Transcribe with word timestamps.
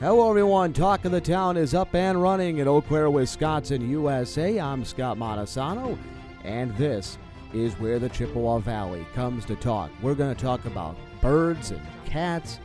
Hello, 0.00 0.28
everyone. 0.28 0.72
Talk 0.72 1.04
of 1.04 1.12
the 1.12 1.20
Town 1.20 1.56
is 1.56 1.72
up 1.72 1.94
and 1.94 2.20
running 2.20 2.58
in 2.58 2.66
Eau 2.66 2.80
Claire, 2.80 3.10
Wisconsin, 3.10 3.88
USA. 3.88 4.58
I'm 4.58 4.84
Scott 4.84 5.16
Montesano, 5.18 5.96
and 6.42 6.76
this 6.76 7.16
is 7.52 7.74
where 7.74 8.00
the 8.00 8.08
Chippewa 8.08 8.58
Valley 8.58 9.06
comes 9.14 9.44
to 9.44 9.54
talk. 9.54 9.92
We're 10.02 10.16
going 10.16 10.34
to 10.34 10.42
talk 10.42 10.64
about 10.64 10.96
birds 11.20 11.70
and 11.70 11.80
cats. 12.06 12.58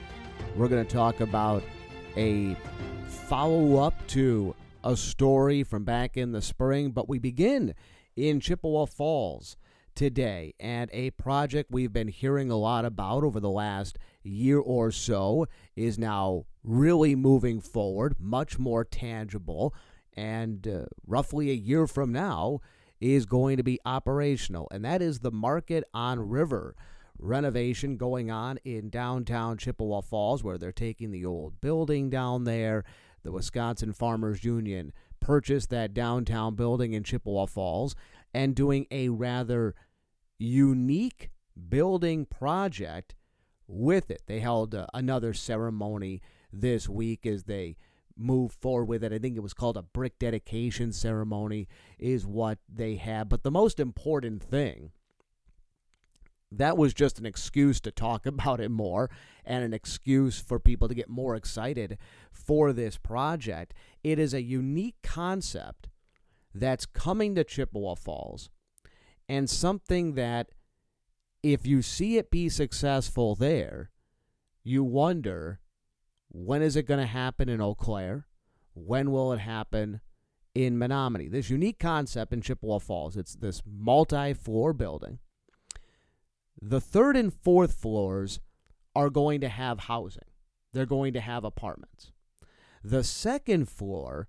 We're 0.56 0.70
going 0.70 0.84
to 0.84 0.92
talk 0.92 1.20
about 1.20 1.62
a 2.18 2.58
follow 3.06 3.78
up 3.78 3.94
to 4.08 4.56
a 4.84 4.98
story 4.98 5.62
from 5.64 5.84
back 5.84 6.18
in 6.18 6.32
the 6.32 6.42
spring, 6.42 6.90
but 6.90 7.08
we 7.08 7.20
begin 7.20 7.76
in 8.16 8.40
Chippewa 8.40 8.88
Falls 8.88 9.56
today 9.94 10.56
and 10.60 10.90
a 10.94 11.12
project 11.12 11.70
we've 11.72 11.94
been 11.94 12.08
hearing 12.08 12.50
a 12.50 12.56
lot 12.56 12.86
about 12.86 13.24
over 13.24 13.40
the 13.40 13.50
last 13.50 14.00
year 14.30 14.60
or 14.60 14.92
so 14.92 15.46
is 15.76 15.98
now 15.98 16.46
really 16.64 17.16
moving 17.16 17.60
forward, 17.60 18.16
much 18.20 18.60
more 18.60 18.84
tangible, 18.84 19.74
and 20.16 20.68
uh, 20.68 20.86
roughly 21.06 21.50
a 21.50 21.56
year 21.56 21.88
from 21.88 22.12
now 22.12 22.60
is 23.00 23.26
going 23.26 23.58
to 23.58 23.64
be 23.64 23.80
operational, 23.86 24.68
and 24.72 24.84
that 24.84 25.02
is 25.02 25.20
the 25.20 25.32
Market 25.32 25.84
on 25.94 26.20
River 26.20 26.76
renovation 27.18 27.98
going 27.98 28.32
on 28.32 28.58
in 28.64 28.90
downtown 28.90 29.58
Chippewa 29.58 30.02
Falls, 30.02 30.44
where 30.44 30.58
they're 30.58 30.72
taking 30.72 31.12
the 31.12 31.26
old 31.26 31.60
building 31.62 32.10
down 32.10 32.46
there. 32.46 32.84
The 33.24 33.32
Wisconsin 33.32 33.94
Farmers 33.94 34.44
Union 34.44 34.94
purchased 35.20 35.70
that 35.70 35.94
downtown 35.94 36.56
building 36.56 36.94
in 36.94 37.04
Chippewa 37.04 37.46
Falls 37.46 37.96
and 38.34 38.56
doing 38.56 38.88
a 38.92 39.10
rather 39.10 39.76
unique 40.38 41.30
building 41.68 42.26
project 42.26 43.16
with 43.70 44.10
it. 44.10 44.24
They 44.26 44.40
held 44.40 44.74
uh, 44.74 44.88
another 44.94 45.34
ceremony 45.34 46.22
this 46.52 46.90
week 46.90 47.26
as 47.26 47.44
they 47.44 47.78
move 48.18 48.52
forward 48.52 48.86
with 48.86 49.04
it. 49.04 49.14
I 49.14 49.20
think 49.20 49.38
it 49.38 49.44
was 49.44 49.54
called 49.54 49.78
a 49.78 49.84
brick 49.84 50.20
dedication 50.20 50.92
ceremony, 50.92 51.68
is 51.98 52.26
what 52.26 52.58
they 52.68 52.96
had. 52.96 53.30
But 53.30 53.44
the 53.44 53.52
most 53.52 53.80
important 53.80 54.44
thing, 54.44 54.92
that 56.52 56.78
was 56.78 56.94
just 56.94 57.20
an 57.20 57.26
excuse 57.26 57.80
to 57.82 57.92
talk 57.92 58.26
about 58.26 58.60
it 58.60 58.70
more 58.70 59.10
and 59.46 59.64
an 59.64 59.74
excuse 59.74 60.40
for 60.40 60.60
people 60.60 60.88
to 60.88 60.96
get 60.96 61.10
more 61.10 61.36
excited 61.36 61.98
for 62.32 62.74
this 62.74 62.98
project. 62.98 63.74
It 64.04 64.20
is 64.20 64.34
a 64.34 64.42
unique 64.42 64.98
concept 65.04 65.88
that's 66.54 66.86
coming 66.88 67.36
to 67.36 67.44
Chippewa 67.44 67.96
Falls 67.96 68.50
and 69.30 69.48
something 69.48 70.16
that 70.16 70.50
if 71.44 71.66
you 71.66 71.82
see 71.82 72.18
it 72.18 72.32
be 72.32 72.50
successful 72.50 73.36
there, 73.36 73.92
you 74.64 74.84
wonder 74.84 75.60
when 76.30 76.62
is 76.62 76.76
it 76.76 76.84
going 76.88 77.00
to 77.00 77.06
happen 77.06 77.50
in 77.50 77.62
Eau 77.62 77.76
Claire? 77.76 78.28
When 78.74 79.12
will 79.12 79.34
it 79.34 79.40
happen 79.40 80.02
in 80.54 80.78
Menomonie? 80.78 81.32
This 81.32 81.50
unique 81.50 81.80
concept 81.80 82.34
in 82.34 82.42
Chippewa 82.42 82.80
Falls. 82.80 83.18
It's 83.18 83.36
this 83.36 83.62
multi 83.66 84.34
floor 84.34 84.74
building. 84.74 85.20
The 86.62 86.82
third 86.82 87.16
and 87.16 87.34
fourth 87.34 87.74
floors 87.74 88.40
are 88.96 89.10
going 89.10 89.42
to 89.42 89.50
have 89.50 89.82
housing, 89.82 90.26
they're 90.74 90.86
going 90.86 91.14
to 91.14 91.22
have 91.22 91.44
apartments. 91.44 92.12
The 92.84 93.04
second 93.04 93.70
floor 93.70 94.28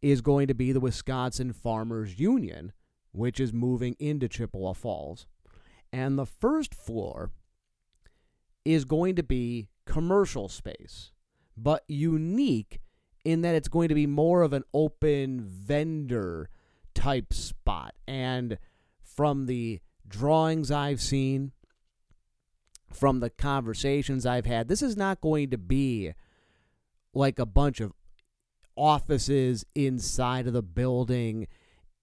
is 0.00 0.20
going 0.20 0.48
to 0.48 0.54
be 0.54 0.72
the 0.72 0.80
Wisconsin 0.80 1.52
Farmers 1.52 2.18
Union, 2.18 2.72
which 3.12 3.38
is 3.38 3.52
moving 3.52 3.94
into 3.98 4.28
Chippewa 4.28 4.72
Falls. 4.72 5.26
And 5.92 6.18
the 6.18 6.26
first 6.26 6.74
floor 6.74 7.30
is 8.64 8.84
going 8.84 9.16
to 9.16 9.22
be 9.22 9.68
commercial 9.84 10.48
space, 10.48 11.12
but 11.56 11.84
unique 11.88 12.80
in 13.24 13.42
that 13.42 13.54
it's 13.54 13.68
going 13.68 13.88
to 13.88 13.94
be 13.94 14.06
more 14.06 14.42
of 14.42 14.52
an 14.52 14.64
open 14.72 15.40
vendor 15.44 16.48
type 16.94 17.32
spot. 17.32 17.94
And 18.06 18.58
from 19.02 19.46
the 19.46 19.80
drawings 20.06 20.70
I've 20.70 21.00
seen, 21.00 21.52
from 22.92 23.20
the 23.20 23.30
conversations 23.30 24.26
I've 24.26 24.46
had, 24.46 24.68
this 24.68 24.82
is 24.82 24.96
not 24.96 25.20
going 25.20 25.50
to 25.50 25.58
be 25.58 26.12
like 27.14 27.38
a 27.38 27.46
bunch 27.46 27.80
of 27.80 27.92
offices 28.76 29.64
inside 29.74 30.46
of 30.46 30.52
the 30.52 30.62
building. 30.62 31.46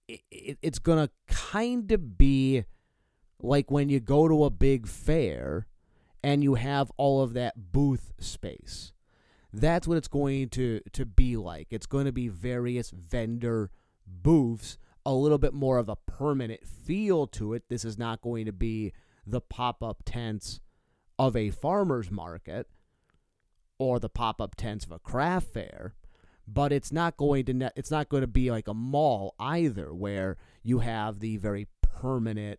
It, 0.08 0.20
it, 0.30 0.58
it's 0.62 0.78
going 0.78 1.06
to 1.06 1.10
kind 1.26 1.90
of 1.92 2.16
be 2.16 2.64
like 3.42 3.70
when 3.70 3.88
you 3.88 4.00
go 4.00 4.28
to 4.28 4.44
a 4.44 4.50
big 4.50 4.86
fair 4.86 5.66
and 6.22 6.42
you 6.42 6.54
have 6.54 6.92
all 6.96 7.22
of 7.22 7.32
that 7.34 7.72
booth 7.72 8.12
space. 8.18 8.92
That's 9.52 9.88
what 9.88 9.98
it's 9.98 10.08
going 10.08 10.50
to, 10.50 10.80
to 10.92 11.04
be 11.04 11.36
like. 11.36 11.68
It's 11.70 11.86
going 11.86 12.04
to 12.04 12.12
be 12.12 12.28
various 12.28 12.90
vendor 12.90 13.70
booths, 14.06 14.78
a 15.04 15.12
little 15.12 15.38
bit 15.38 15.54
more 15.54 15.78
of 15.78 15.88
a 15.88 15.96
permanent 15.96 16.64
feel 16.66 17.26
to 17.28 17.54
it. 17.54 17.64
This 17.68 17.84
is 17.84 17.98
not 17.98 18.20
going 18.20 18.46
to 18.46 18.52
be 18.52 18.92
the 19.26 19.40
pop 19.40 19.82
up 19.82 20.02
tents 20.04 20.60
of 21.18 21.36
a 21.36 21.50
farmer's 21.50 22.10
market 22.10 22.68
or 23.78 23.98
the 23.98 24.08
pop 24.08 24.40
up 24.40 24.54
tents 24.56 24.84
of 24.84 24.92
a 24.92 24.98
craft 24.98 25.52
fair 25.52 25.94
but 26.52 26.72
it's 26.72 26.90
not 26.90 27.16
going 27.16 27.44
to 27.44 27.54
ne- 27.54 27.70
it's 27.76 27.90
not 27.90 28.08
going 28.08 28.22
to 28.22 28.26
be 28.26 28.50
like 28.50 28.66
a 28.66 28.74
mall 28.74 29.34
either 29.38 29.94
where 29.94 30.36
you 30.62 30.80
have 30.80 31.20
the 31.20 31.36
very 31.36 31.68
permanent 31.82 32.58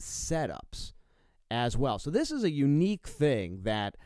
setups 0.00 0.92
as 1.50 1.76
well. 1.76 1.98
So 1.98 2.10
this 2.10 2.30
is 2.30 2.44
a 2.44 2.50
unique 2.50 3.06
thing 3.06 3.60
that 3.62 3.96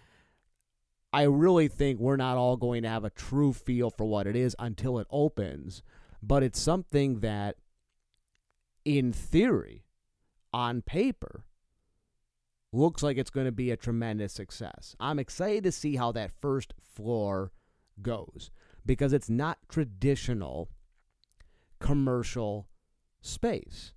I 1.12 1.22
really 1.22 1.69
think 1.69 2.00
we're 2.00 2.16
not 2.16 2.37
all 2.37 2.56
going 2.56 2.82
to 2.82 2.88
have 2.88 3.05
a 3.05 3.10
true 3.10 3.53
feel 3.53 3.91
for 3.91 4.05
what 4.05 4.27
it 4.27 4.34
is 4.34 4.56
until 4.59 4.99
it 4.99 5.06
opens, 5.10 5.82
but 6.22 6.43
it's 6.43 6.60
something 6.60 7.21
that 7.21 7.56
in 8.84 9.12
theory 9.12 9.84
on 10.53 10.82
paper 10.82 11.44
looks 12.72 13.03
like 13.03 13.16
it's 13.16 13.31
going 13.31 13.47
to 13.47 13.53
be 13.53 13.71
a 13.71 13.76
tremendous 13.76 14.32
success. 14.32 14.97
I'm 14.99 15.19
excited 15.19 15.65
to 15.65 15.72
see 15.72 15.97
how 15.97 16.12
that 16.12 16.32
first 16.41 16.75
floor 16.81 17.53
goes 18.03 18.50
because 18.84 19.12
it's 19.12 19.31
not 19.31 19.59
traditional 19.69 20.69
commercial 21.78 22.69
space. 23.22 23.94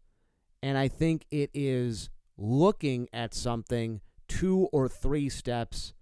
And 0.67 0.77
I 0.77 0.89
think 0.89 1.25
it 1.31 1.49
is 1.53 2.09
looking 2.37 3.07
at 3.13 3.33
something 3.33 4.01
two 4.27 4.67
or 4.73 4.89
three 4.89 5.29
steps 5.29 5.93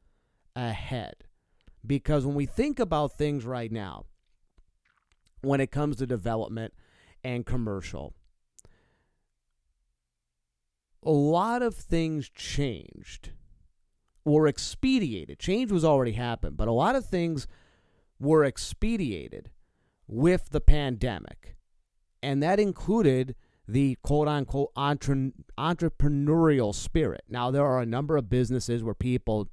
ahead. 0.56 1.26
Because 1.86 2.26
when 2.26 2.34
we 2.34 2.48
think 2.48 2.80
about 2.80 3.16
things 3.16 3.46
right 3.46 3.72
now, 3.72 4.06
when 5.42 5.62
it 5.62 5.70
comes 5.70 5.98
to 5.98 6.08
development 6.08 6.74
and 7.24 7.46
commercial, 7.46 8.16
a 11.04 11.12
lot 11.12 11.62
of 11.62 11.76
things 11.76 12.28
changed 12.28 13.34
or 14.24 14.48
expedited. 14.48 15.38
Change 15.38 15.72
was 15.72 15.86
already 15.86 16.14
happened, 16.14 16.58
but 16.58 16.68
a 16.68 16.72
lot 16.72 16.96
of 16.96 17.06
things 17.06 17.46
were 18.20 18.44
expedited 18.44 19.52
with 20.08 20.50
the 20.50 20.60
pandemic. 20.60 21.56
And 22.24 22.42
that 22.42 22.60
included 22.60 23.36
the 23.68 23.98
quote 24.04 24.28
unquote 24.28 24.72
entre- 24.76 25.32
entrepreneurial 25.58 26.74
spirit. 26.74 27.24
Now, 27.30 27.52
there 27.52 27.66
are 27.66 27.82
a 27.82 27.86
number 27.86 28.18
of 28.18 28.30
businesses 28.30 28.84
where 28.84 28.94
people 28.94 29.50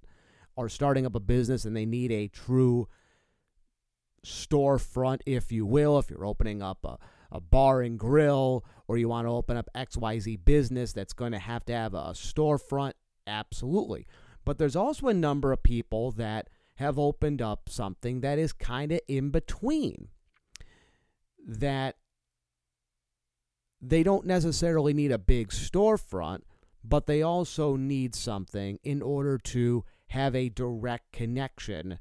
are 0.57 0.69
starting 0.69 1.07
up 1.07 1.15
a 1.15 1.21
business 1.21 1.65
and 1.65 1.77
they 1.77 1.87
need 1.87 2.13
a 2.13 2.29
true 2.29 2.89
storefront, 4.25 5.21
if 5.27 5.51
you 5.51 5.65
will. 5.65 5.99
If 5.99 6.11
you're 6.11 6.27
opening 6.27 6.63
up 6.63 6.85
a, 6.85 6.99
a 7.31 7.41
bar 7.41 7.81
and 7.81 7.99
grill 7.99 8.65
or 8.87 8.99
you 8.99 9.09
want 9.09 9.27
to 9.27 9.33
open 9.33 9.57
up 9.57 9.69
XYZ 9.75 10.45
business 10.45 10.93
that's 10.93 11.15
going 11.15 11.33
to 11.33 11.39
have 11.39 11.65
to 11.67 11.73
have 11.73 11.95
a 11.95 12.13
storefront, 12.13 12.93
absolutely. 13.27 14.07
But 14.45 14.59
there's 14.59 14.77
also 14.77 15.09
a 15.09 15.15
number 15.15 15.53
of 15.53 15.63
people 15.63 16.11
that 16.13 16.51
have 16.77 16.99
opened 16.99 17.41
up 17.41 17.69
something 17.69 18.21
that 18.21 18.39
is 18.39 18.53
kind 18.53 18.93
of 18.93 19.01
in 19.09 19.31
between. 19.31 20.09
That 21.45 21.97
they 23.83 24.05
don't 24.05 24.25
necessarily 24.25 24.95
need 24.95 25.11
a 25.11 25.19
big 25.19 25.49
storefront, 25.49 26.43
but 26.85 27.07
they 27.07 27.21
also 27.21 27.75
need 27.75 28.15
something 28.15 28.79
in 28.85 29.03
order 29.03 29.37
to 29.39 29.85
have 30.09 30.37
a 30.37 30.49
direct 30.49 31.13
connection 31.13 31.99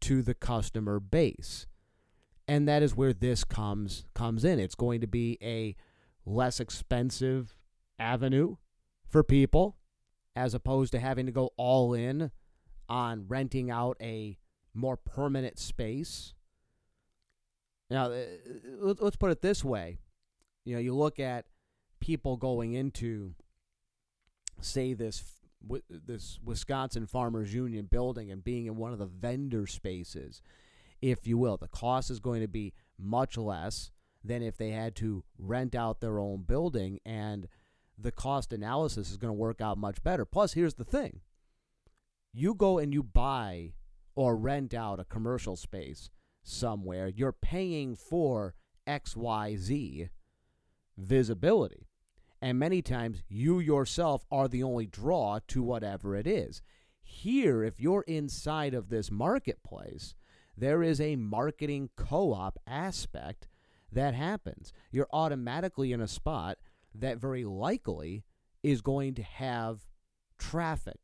to 0.00 0.22
the 0.22 0.34
customer 0.34 0.98
base. 0.98 1.66
And 2.48 2.66
that 2.66 2.82
is 2.82 2.96
where 2.96 3.12
this 3.12 3.44
comes 3.44 4.06
comes 4.12 4.44
in. 4.44 4.58
It's 4.58 4.74
going 4.74 5.00
to 5.02 5.06
be 5.06 5.38
a 5.40 5.76
less 6.26 6.58
expensive 6.58 7.54
avenue 7.98 8.56
for 9.06 9.22
people 9.22 9.76
as 10.34 10.52
opposed 10.52 10.90
to 10.92 10.98
having 10.98 11.26
to 11.26 11.32
go 11.32 11.50
all 11.56 11.94
in 11.94 12.32
on 12.88 13.26
renting 13.28 13.70
out 13.70 13.96
a 14.00 14.36
more 14.74 14.96
permanent 14.96 15.60
space. 15.60 16.34
Now, 17.88 18.06
uh, 18.06 18.24
let's 18.80 19.16
put 19.16 19.30
it 19.30 19.42
this 19.42 19.64
way 19.64 19.98
you 20.64 20.74
know, 20.74 20.80
you 20.80 20.94
look 20.94 21.18
at 21.18 21.46
people 22.00 22.36
going 22.36 22.72
into, 22.72 23.34
say, 24.60 24.94
this 24.94 25.22
this 26.06 26.38
Wisconsin 26.42 27.06
Farmers 27.06 27.52
Union 27.52 27.84
building 27.84 28.30
and 28.30 28.42
being 28.42 28.64
in 28.64 28.76
one 28.76 28.92
of 28.92 28.98
the 28.98 29.06
vendor 29.06 29.66
spaces. 29.66 30.40
if 31.02 31.26
you 31.26 31.38
will. 31.38 31.56
The 31.56 31.68
cost 31.68 32.10
is 32.10 32.20
going 32.20 32.40
to 32.40 32.48
be 32.48 32.72
much 32.98 33.36
less 33.36 33.90
than 34.22 34.42
if 34.42 34.56
they 34.56 34.70
had 34.70 34.94
to 34.96 35.24
rent 35.38 35.74
out 35.74 36.00
their 36.00 36.18
own 36.18 36.42
building, 36.42 37.00
and 37.06 37.48
the 37.98 38.12
cost 38.12 38.52
analysis 38.52 39.10
is 39.10 39.16
going 39.16 39.30
to 39.30 39.38
work 39.38 39.60
out 39.60 39.78
much 39.78 40.02
better. 40.02 40.24
Plus, 40.24 40.52
here's 40.52 40.74
the 40.74 40.84
thing 40.84 41.20
you 42.32 42.54
go 42.54 42.78
and 42.78 42.92
you 42.92 43.02
buy 43.02 43.72
or 44.14 44.36
rent 44.36 44.74
out 44.74 45.00
a 45.00 45.04
commercial 45.04 45.56
space 45.56 46.10
somewhere, 46.42 47.08
you're 47.08 47.32
paying 47.32 47.96
for 47.96 48.54
XYZ 48.86 50.08
visibility. 51.00 51.86
And 52.42 52.58
many 52.58 52.80
times 52.80 53.22
you 53.28 53.58
yourself 53.58 54.24
are 54.30 54.48
the 54.48 54.62
only 54.62 54.86
draw 54.86 55.40
to 55.48 55.62
whatever 55.62 56.16
it 56.16 56.26
is. 56.26 56.62
Here, 57.02 57.62
if 57.62 57.80
you're 57.80 58.02
inside 58.02 58.72
of 58.72 58.88
this 58.88 59.10
marketplace, 59.10 60.14
there 60.56 60.82
is 60.82 61.00
a 61.00 61.16
marketing 61.16 61.90
co 61.96 62.32
op 62.32 62.58
aspect 62.66 63.48
that 63.92 64.14
happens. 64.14 64.72
You're 64.90 65.08
automatically 65.12 65.92
in 65.92 66.00
a 66.00 66.08
spot 66.08 66.58
that 66.94 67.18
very 67.18 67.44
likely 67.44 68.24
is 68.62 68.80
going 68.80 69.14
to 69.14 69.22
have 69.22 69.86
traffic. 70.38 70.98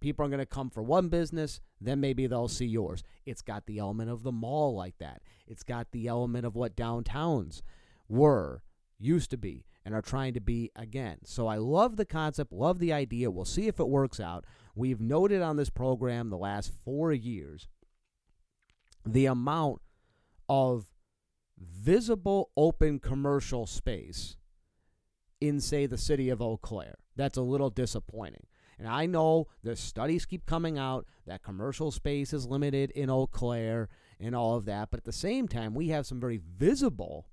People 0.00 0.24
are 0.24 0.30
going 0.30 0.38
to 0.38 0.46
come 0.46 0.70
for 0.70 0.82
one 0.82 1.08
business, 1.08 1.60
then 1.80 2.00
maybe 2.00 2.26
they'll 2.26 2.48
see 2.48 2.66
yours. 2.66 3.02
It's 3.26 3.42
got 3.42 3.66
the 3.66 3.78
element 3.78 4.10
of 4.10 4.22
the 4.22 4.32
mall 4.32 4.74
like 4.74 4.96
that. 4.98 5.20
It's 5.46 5.62
got 5.62 5.90
the 5.92 6.06
element 6.06 6.46
of 6.46 6.56
what 6.56 6.76
downtowns 6.76 7.60
were, 8.08 8.62
used 9.00 9.30
to 9.30 9.36
be, 9.36 9.64
and 9.84 9.94
are 9.94 10.02
trying 10.02 10.34
to 10.34 10.40
be 10.40 10.70
again. 10.76 11.18
So 11.24 11.46
I 11.46 11.56
love 11.56 11.96
the 11.96 12.04
concept, 12.04 12.52
love 12.52 12.78
the 12.78 12.92
idea. 12.92 13.30
We'll 13.30 13.44
see 13.44 13.66
if 13.66 13.80
it 13.80 13.88
works 13.88 14.20
out. 14.20 14.44
We've 14.74 15.00
noted 15.00 15.42
on 15.42 15.56
this 15.56 15.70
program 15.70 16.30
the 16.30 16.38
last 16.38 16.72
four 16.84 17.12
years 17.12 17.68
the 19.06 19.26
amount 19.26 19.80
of 20.48 20.86
visible 21.58 22.50
open 22.56 22.98
commercial 22.98 23.66
space 23.66 24.36
in, 25.40 25.60
say, 25.60 25.86
the 25.86 25.98
city 25.98 26.28
of 26.28 26.42
Eau 26.42 26.58
Claire. 26.58 26.98
That's 27.16 27.38
a 27.38 27.42
little 27.42 27.70
disappointing. 27.70 28.46
And 28.78 28.88
I 28.88 29.06
know 29.06 29.48
the 29.62 29.76
studies 29.76 30.24
keep 30.24 30.46
coming 30.46 30.78
out 30.78 31.06
that 31.26 31.42
commercial 31.42 31.90
space 31.90 32.32
is 32.32 32.46
limited 32.46 32.90
in 32.92 33.10
Eau 33.10 33.26
Claire 33.26 33.88
and 34.18 34.34
all 34.34 34.56
of 34.56 34.64
that. 34.66 34.90
But 34.90 35.00
at 35.00 35.04
the 35.04 35.12
same 35.12 35.48
time, 35.48 35.74
we 35.74 35.88
have 35.88 36.06
some 36.06 36.20
very 36.20 36.38
visible 36.38 37.26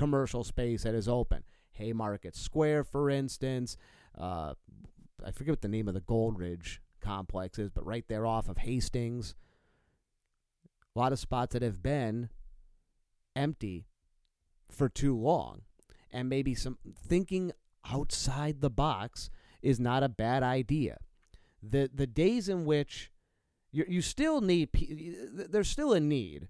commercial 0.00 0.42
space 0.42 0.84
that 0.84 0.94
is 0.94 1.06
open. 1.06 1.44
Haymarket 1.72 2.34
Square, 2.34 2.84
for 2.84 3.10
instance. 3.10 3.76
Uh, 4.18 4.54
I 5.24 5.30
forget 5.30 5.52
what 5.52 5.60
the 5.60 5.68
name 5.68 5.88
of 5.88 5.94
the 5.94 6.00
Gold 6.00 6.38
Ridge 6.38 6.80
complex 7.02 7.58
is, 7.58 7.68
but 7.68 7.84
right 7.84 8.06
there 8.08 8.24
off 8.24 8.48
of 8.48 8.56
Hastings. 8.56 9.34
A 10.96 10.98
lot 10.98 11.12
of 11.12 11.18
spots 11.18 11.52
that 11.52 11.60
have 11.60 11.82
been 11.82 12.30
empty 13.36 13.84
for 14.70 14.88
too 14.88 15.14
long. 15.14 15.62
And 16.10 16.30
maybe 16.30 16.54
some 16.54 16.78
thinking 16.98 17.52
outside 17.84 18.62
the 18.62 18.70
box 18.70 19.28
is 19.60 19.78
not 19.78 20.02
a 20.02 20.08
bad 20.08 20.42
idea. 20.42 20.96
The 21.62 21.90
the 21.92 22.06
days 22.06 22.48
in 22.48 22.64
which 22.64 23.12
you 23.70 23.84
you 23.86 24.00
still 24.00 24.40
need 24.40 24.70
there's 25.30 25.68
still 25.68 25.92
a 25.92 26.00
need 26.00 26.48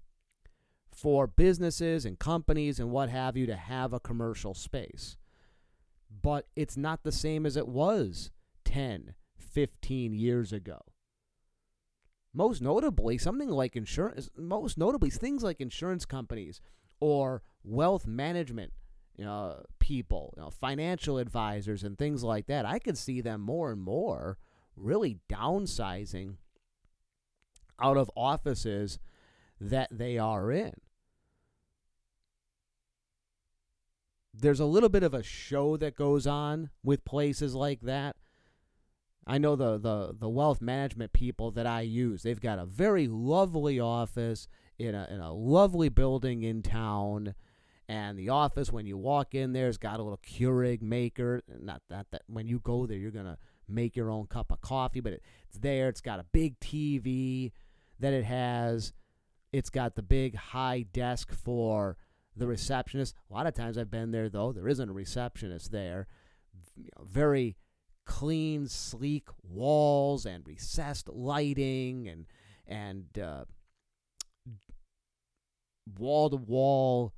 for 1.01 1.25
businesses 1.25 2.05
and 2.05 2.19
companies 2.19 2.79
and 2.79 2.91
what 2.91 3.09
have 3.09 3.35
you 3.35 3.45
to 3.47 3.55
have 3.55 3.93
a 3.93 3.99
commercial 3.99 4.53
space. 4.53 5.17
But 6.21 6.47
it's 6.55 6.77
not 6.77 7.03
the 7.03 7.11
same 7.11 7.45
as 7.45 7.57
it 7.57 7.67
was 7.67 8.31
10, 8.65 9.15
15 9.37 10.13
years 10.13 10.53
ago. 10.53 10.79
Most 12.33 12.61
notably, 12.61 13.17
something 13.17 13.49
like 13.49 13.75
insurance, 13.75 14.29
most 14.37 14.77
notably, 14.77 15.09
things 15.09 15.43
like 15.43 15.59
insurance 15.59 16.05
companies 16.05 16.61
or 16.99 17.41
wealth 17.63 18.05
management 18.05 18.71
you 19.17 19.25
know, 19.25 19.63
people, 19.79 20.33
you 20.35 20.41
know, 20.41 20.49
financial 20.49 21.17
advisors, 21.17 21.83
and 21.83 21.97
things 21.97 22.23
like 22.23 22.47
that. 22.47 22.65
I 22.65 22.79
could 22.79 22.97
see 22.97 23.21
them 23.21 23.41
more 23.41 23.71
and 23.71 23.81
more 23.81 24.37
really 24.75 25.19
downsizing 25.29 26.35
out 27.79 27.97
of 27.97 28.09
offices 28.15 28.99
that 29.59 29.89
they 29.91 30.17
are 30.17 30.51
in. 30.51 30.73
There's 34.33 34.59
a 34.59 34.65
little 34.65 34.89
bit 34.89 35.03
of 35.03 35.13
a 35.13 35.23
show 35.23 35.77
that 35.77 35.95
goes 35.95 36.25
on 36.25 36.69
with 36.83 37.05
places 37.05 37.53
like 37.53 37.81
that. 37.81 38.15
I 39.27 39.37
know 39.37 39.55
the, 39.55 39.77
the, 39.77 40.15
the 40.17 40.29
wealth 40.29 40.61
management 40.61 41.13
people 41.13 41.51
that 41.51 41.67
I 41.67 41.81
use. 41.81 42.23
They've 42.23 42.39
got 42.39 42.59
a 42.59 42.65
very 42.65 43.07
lovely 43.07 43.79
office 43.79 44.47
in 44.79 44.95
a, 44.95 45.07
in 45.11 45.19
a 45.19 45.33
lovely 45.33 45.89
building 45.89 46.43
in 46.43 46.63
town 46.63 47.35
and 47.91 48.17
the 48.17 48.29
office 48.29 48.71
when 48.71 48.85
you 48.85 48.97
walk 48.97 49.35
in 49.35 49.51
there's 49.51 49.77
got 49.77 49.99
a 49.99 50.03
little 50.03 50.21
Keurig 50.25 50.81
maker. 50.81 51.41
Not 51.59 51.81
that 51.89 52.07
that 52.11 52.21
when 52.27 52.47
you 52.47 52.59
go 52.59 52.85
there 52.85 52.97
you're 52.97 53.11
gonna 53.11 53.37
make 53.67 53.97
your 53.97 54.09
own 54.09 54.27
cup 54.27 54.51
of 54.51 54.61
coffee, 54.61 55.01
but 55.01 55.11
it's 55.11 55.57
there. 55.59 55.89
It's 55.89 55.99
got 55.99 56.19
a 56.19 56.25
big 56.31 56.57
TV 56.59 57.51
that 57.99 58.13
it 58.13 58.23
has. 58.23 58.93
It's 59.51 59.69
got 59.69 59.95
the 59.95 60.01
big 60.01 60.35
high 60.35 60.85
desk 60.93 61.33
for 61.33 61.97
the 62.35 62.47
receptionist. 62.47 63.15
A 63.29 63.33
lot 63.33 63.47
of 63.47 63.53
times 63.53 63.77
I've 63.77 63.91
been 63.91 64.11
there 64.11 64.29
though. 64.29 64.51
There 64.51 64.67
isn't 64.67 64.89
a 64.89 64.93
receptionist 64.93 65.71
there. 65.71 66.07
You 66.75 66.89
know, 66.97 67.05
very 67.05 67.57
clean, 68.05 68.67
sleek 68.67 69.29
walls 69.43 70.25
and 70.25 70.45
recessed 70.45 71.09
lighting 71.09 72.07
and 72.07 72.25
and 72.67 73.05
wall 75.97 76.29
to 76.29 76.37
wall 76.37 77.13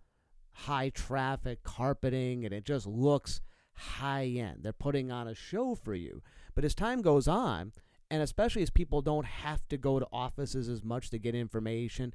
high 0.54 0.90
traffic 0.90 1.64
carpeting 1.64 2.46
and 2.46 2.54
it 2.54 2.66
just 2.66 2.88
looks 2.88 3.42
high 3.74 4.26
end. 4.26 4.60
They're 4.62 4.74
putting 4.74 5.12
on 5.12 5.28
a 5.28 5.36
show 5.36 5.76
for 5.76 5.96
you. 5.96 6.22
But 6.56 6.64
as 6.64 6.76
time 6.76 7.02
goes 7.02 7.28
on, 7.28 7.72
and 8.12 8.22
especially 8.22 8.62
as 8.62 8.70
people 8.70 9.02
don't 9.02 9.26
have 9.26 9.68
to 9.70 9.78
go 9.78 10.00
to 10.00 10.08
offices 10.12 10.70
as 10.70 10.84
much 10.84 11.10
to 11.10 11.18
get 11.18 11.34
information, 11.34 12.14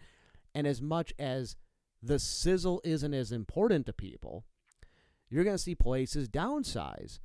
and 0.54 0.66
as 0.66 0.80
much 0.80 1.12
as 1.18 1.56
the 2.02 2.18
sizzle 2.18 2.80
isn't 2.84 3.14
as 3.14 3.32
important 3.32 3.86
to 3.86 3.92
people, 3.92 4.44
you're 5.28 5.44
going 5.44 5.56
to 5.56 5.62
see 5.62 5.74
places 5.74 6.28
downsize 6.28 7.18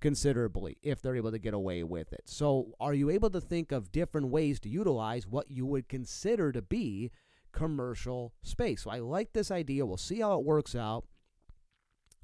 considerably 0.00 0.78
if 0.82 1.02
they're 1.02 1.16
able 1.16 1.32
to 1.32 1.38
get 1.38 1.54
away 1.54 1.82
with 1.82 2.12
it. 2.12 2.22
So, 2.26 2.74
are 2.78 2.94
you 2.94 3.10
able 3.10 3.30
to 3.30 3.40
think 3.40 3.72
of 3.72 3.90
different 3.90 4.28
ways 4.28 4.60
to 4.60 4.68
utilize 4.68 5.26
what 5.26 5.50
you 5.50 5.66
would 5.66 5.88
consider 5.88 6.52
to 6.52 6.62
be 6.62 7.10
commercial 7.52 8.32
space. 8.42 8.82
So 8.82 8.90
I 8.90 8.98
like 8.98 9.32
this 9.32 9.50
idea. 9.50 9.86
We'll 9.86 9.96
see 9.96 10.20
how 10.20 10.38
it 10.38 10.44
works 10.44 10.74
out 10.74 11.04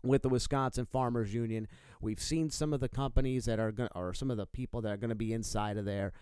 with 0.03 0.23
the 0.23 0.29
Wisconsin 0.29 0.87
Farmers 0.87 1.33
Union. 1.33 1.67
We've 2.01 2.21
seen 2.21 2.51
some 2.51 2.73
of 2.73 2.81
the 2.81 2.89
companies 2.89 3.47
that 3.47 3.59
are 3.59 3.73
going 3.73 3.91
or 3.95 4.13
some 4.15 4.31
of 4.31 4.37
the 4.37 4.47
people 4.47 4.83
that 4.83 4.93
are 4.93 4.97
going 4.97 5.11
to 5.11 5.15
be 5.15 5.33
inside 5.33 5.77
of 5.77 5.85
there. 5.85 6.13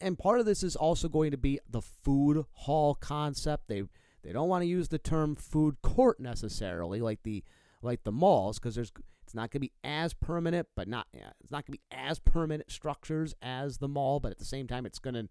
And 0.00 0.18
part 0.18 0.40
of 0.40 0.46
this 0.46 0.62
is 0.62 0.74
also 0.74 1.08
going 1.08 1.30
to 1.30 1.36
be 1.36 1.60
the 1.68 1.82
food 1.82 2.44
hall 2.52 2.94
concept. 2.94 3.68
They 3.68 3.84
they 4.22 4.32
don't 4.32 4.48
want 4.48 4.62
to 4.62 4.68
use 4.68 4.88
the 4.88 4.98
term 4.98 5.34
food 5.34 5.80
court 5.82 6.20
necessarily 6.20 7.00
like 7.00 7.22
the 7.22 7.44
like 7.82 8.04
the 8.04 8.12
malls 8.12 8.58
because 8.58 8.74
there's 8.74 8.92
it's 9.22 9.34
not 9.34 9.50
going 9.50 9.60
to 9.60 9.68
be 9.68 9.72
as 9.84 10.14
permanent 10.14 10.68
but 10.74 10.88
not 10.88 11.06
it's 11.12 11.50
not 11.50 11.66
going 11.66 11.72
to 11.74 11.78
be 11.78 11.82
as 11.90 12.18
permanent 12.18 12.70
structures 12.70 13.34
as 13.42 13.78
the 13.78 13.88
mall 13.88 14.20
but 14.20 14.32
at 14.32 14.38
the 14.38 14.44
same 14.44 14.66
time 14.66 14.86
it's 14.86 14.98
going 14.98 15.14
to 15.14 15.28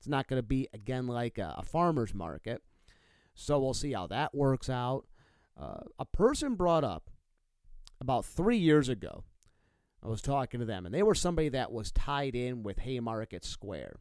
it's 0.00 0.08
not 0.08 0.28
going 0.28 0.38
to 0.38 0.46
be, 0.46 0.66
again, 0.72 1.06
like 1.06 1.36
a, 1.36 1.56
a, 1.58 1.62
farmer's 1.62 2.14
market. 2.14 2.62
So 3.34 3.58
we'll 3.58 3.74
see 3.74 3.92
how 3.92 4.06
that 4.06 4.34
works 4.34 4.70
out. 4.70 5.04
Uh, 5.60 5.80
a 5.98 6.06
person 6.06 6.54
brought 6.54 6.84
up 6.84 7.10
about 8.00 8.24
three 8.24 8.56
years 8.56 8.88
ago, 8.88 9.24
I 10.02 10.08
was 10.08 10.22
talking 10.22 10.58
to 10.58 10.64
them, 10.64 10.86
and 10.86 10.94
they 10.94 11.02
were 11.02 11.14
somebody 11.14 11.50
that 11.50 11.70
was 11.70 11.92
tied 11.92 12.34
in 12.34 12.62
with 12.62 12.78
Haymarket 12.78 13.44
Square. 13.44 13.96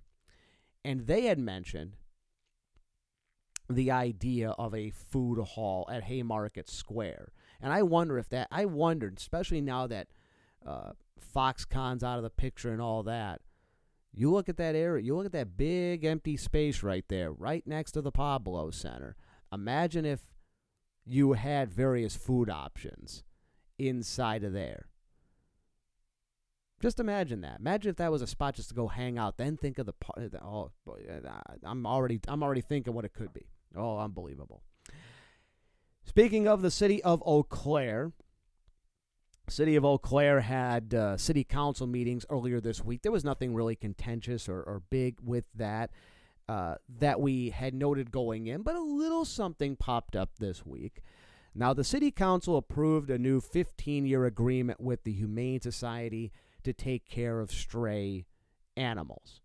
And 0.85 1.05
they 1.05 1.23
had 1.23 1.37
mentioned 1.37 1.97
the 3.69 3.91
idea 3.91 4.49
of 4.51 4.73
a 4.73 4.89
food 4.89 5.39
hall 5.39 5.87
at 5.91 6.03
Haymarket 6.03 6.69
Square. 6.69 7.31
And 7.61 7.71
I 7.71 7.83
wonder 7.83 8.17
if 8.17 8.29
that, 8.29 8.47
I 8.51 8.65
wondered, 8.65 9.17
especially 9.17 9.61
now 9.61 9.85
that 9.87 10.07
uh, 10.65 10.91
Foxconn's 11.19 12.03
out 12.03 12.17
of 12.17 12.23
the 12.23 12.29
picture 12.29 12.71
and 12.71 12.81
all 12.81 13.03
that, 13.03 13.41
you 14.11 14.31
look 14.31 14.49
at 14.49 14.57
that 14.57 14.75
area, 14.75 15.03
you 15.03 15.15
look 15.15 15.27
at 15.27 15.31
that 15.33 15.55
big 15.55 16.03
empty 16.03 16.35
space 16.35 16.81
right 16.81 17.05
there, 17.09 17.31
right 17.31 17.65
next 17.67 17.91
to 17.91 18.01
the 18.01 18.11
Pablo 18.11 18.71
Center. 18.71 19.15
Imagine 19.53 20.03
if 20.03 20.21
you 21.05 21.33
had 21.33 21.71
various 21.71 22.15
food 22.15 22.49
options 22.49 23.23
inside 23.77 24.43
of 24.43 24.53
there. 24.53 24.87
Just 26.81 26.99
imagine 26.99 27.41
that. 27.41 27.59
Imagine 27.59 27.89
if 27.89 27.97
that 27.97 28.11
was 28.11 28.21
a 28.21 28.27
spot 28.27 28.55
just 28.55 28.69
to 28.69 28.75
go 28.75 28.87
hang 28.87 29.17
out. 29.17 29.37
Then 29.37 29.57
think 29.57 29.79
of 29.79 29.85
the 29.85 29.93
part. 29.93 30.33
oh, 30.41 30.71
I'm 31.63 31.85
already 31.85 32.21
I'm 32.27 32.41
already 32.41 32.61
thinking 32.61 32.93
what 32.93 33.05
it 33.05 33.13
could 33.13 33.33
be. 33.33 33.47
Oh, 33.75 33.97
unbelievable. 33.99 34.63
Speaking 36.05 36.47
of 36.47 36.61
the 36.61 36.71
city 36.71 37.03
of 37.03 37.21
Eau 37.25 37.43
Claire, 37.43 38.11
City 39.47 39.75
of 39.75 39.83
Eau 39.85 39.97
Claire 39.97 40.41
had 40.41 40.93
uh, 40.93 41.17
city 41.17 41.43
council 41.43 41.87
meetings 41.87 42.25
earlier 42.29 42.59
this 42.59 42.83
week. 42.83 43.01
There 43.01 43.11
was 43.11 43.23
nothing 43.23 43.53
really 43.53 43.75
contentious 43.75 44.47
or, 44.47 44.61
or 44.61 44.81
big 44.89 45.17
with 45.23 45.45
that. 45.55 45.91
uh, 46.47 46.75
that 46.97 47.21
we 47.21 47.51
had 47.51 47.75
noted 47.75 48.09
going 48.11 48.47
in, 48.47 48.63
but 48.63 48.75
a 48.75 48.81
little 48.81 49.23
something 49.23 49.75
popped 49.75 50.15
up 50.15 50.31
this 50.39 50.65
week. 50.65 51.03
Now, 51.53 51.73
the 51.75 51.83
City 51.83 52.09
Council 52.09 52.57
approved 52.57 53.11
a 53.11 53.19
new 53.19 53.39
15 53.39 54.05
year 54.07 54.25
agreement 54.25 54.79
with 54.81 55.03
the 55.03 55.11
Humane 55.13 55.61
Society 55.61 56.31
to 56.63 56.73
take 56.73 57.07
care 57.07 57.39
of 57.39 57.51
stray 57.51 58.25
animals. 58.75 59.41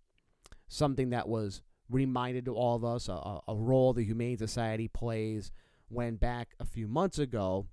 Something 0.66 1.11
that 1.11 1.28
was 1.28 1.61
reminded 1.91 2.45
to 2.47 2.55
all 2.55 2.76
of 2.76 2.85
us 2.85 3.09
a, 3.09 3.41
a 3.47 3.55
role 3.55 3.93
the 3.93 4.05
Humane 4.05 4.38
Society 4.38 4.88
plays 4.88 5.53
when 5.88 6.17
back 6.17 6.55
a 6.59 6.64
few 6.64 6.88
months 6.88 7.19
ago, 7.19 7.67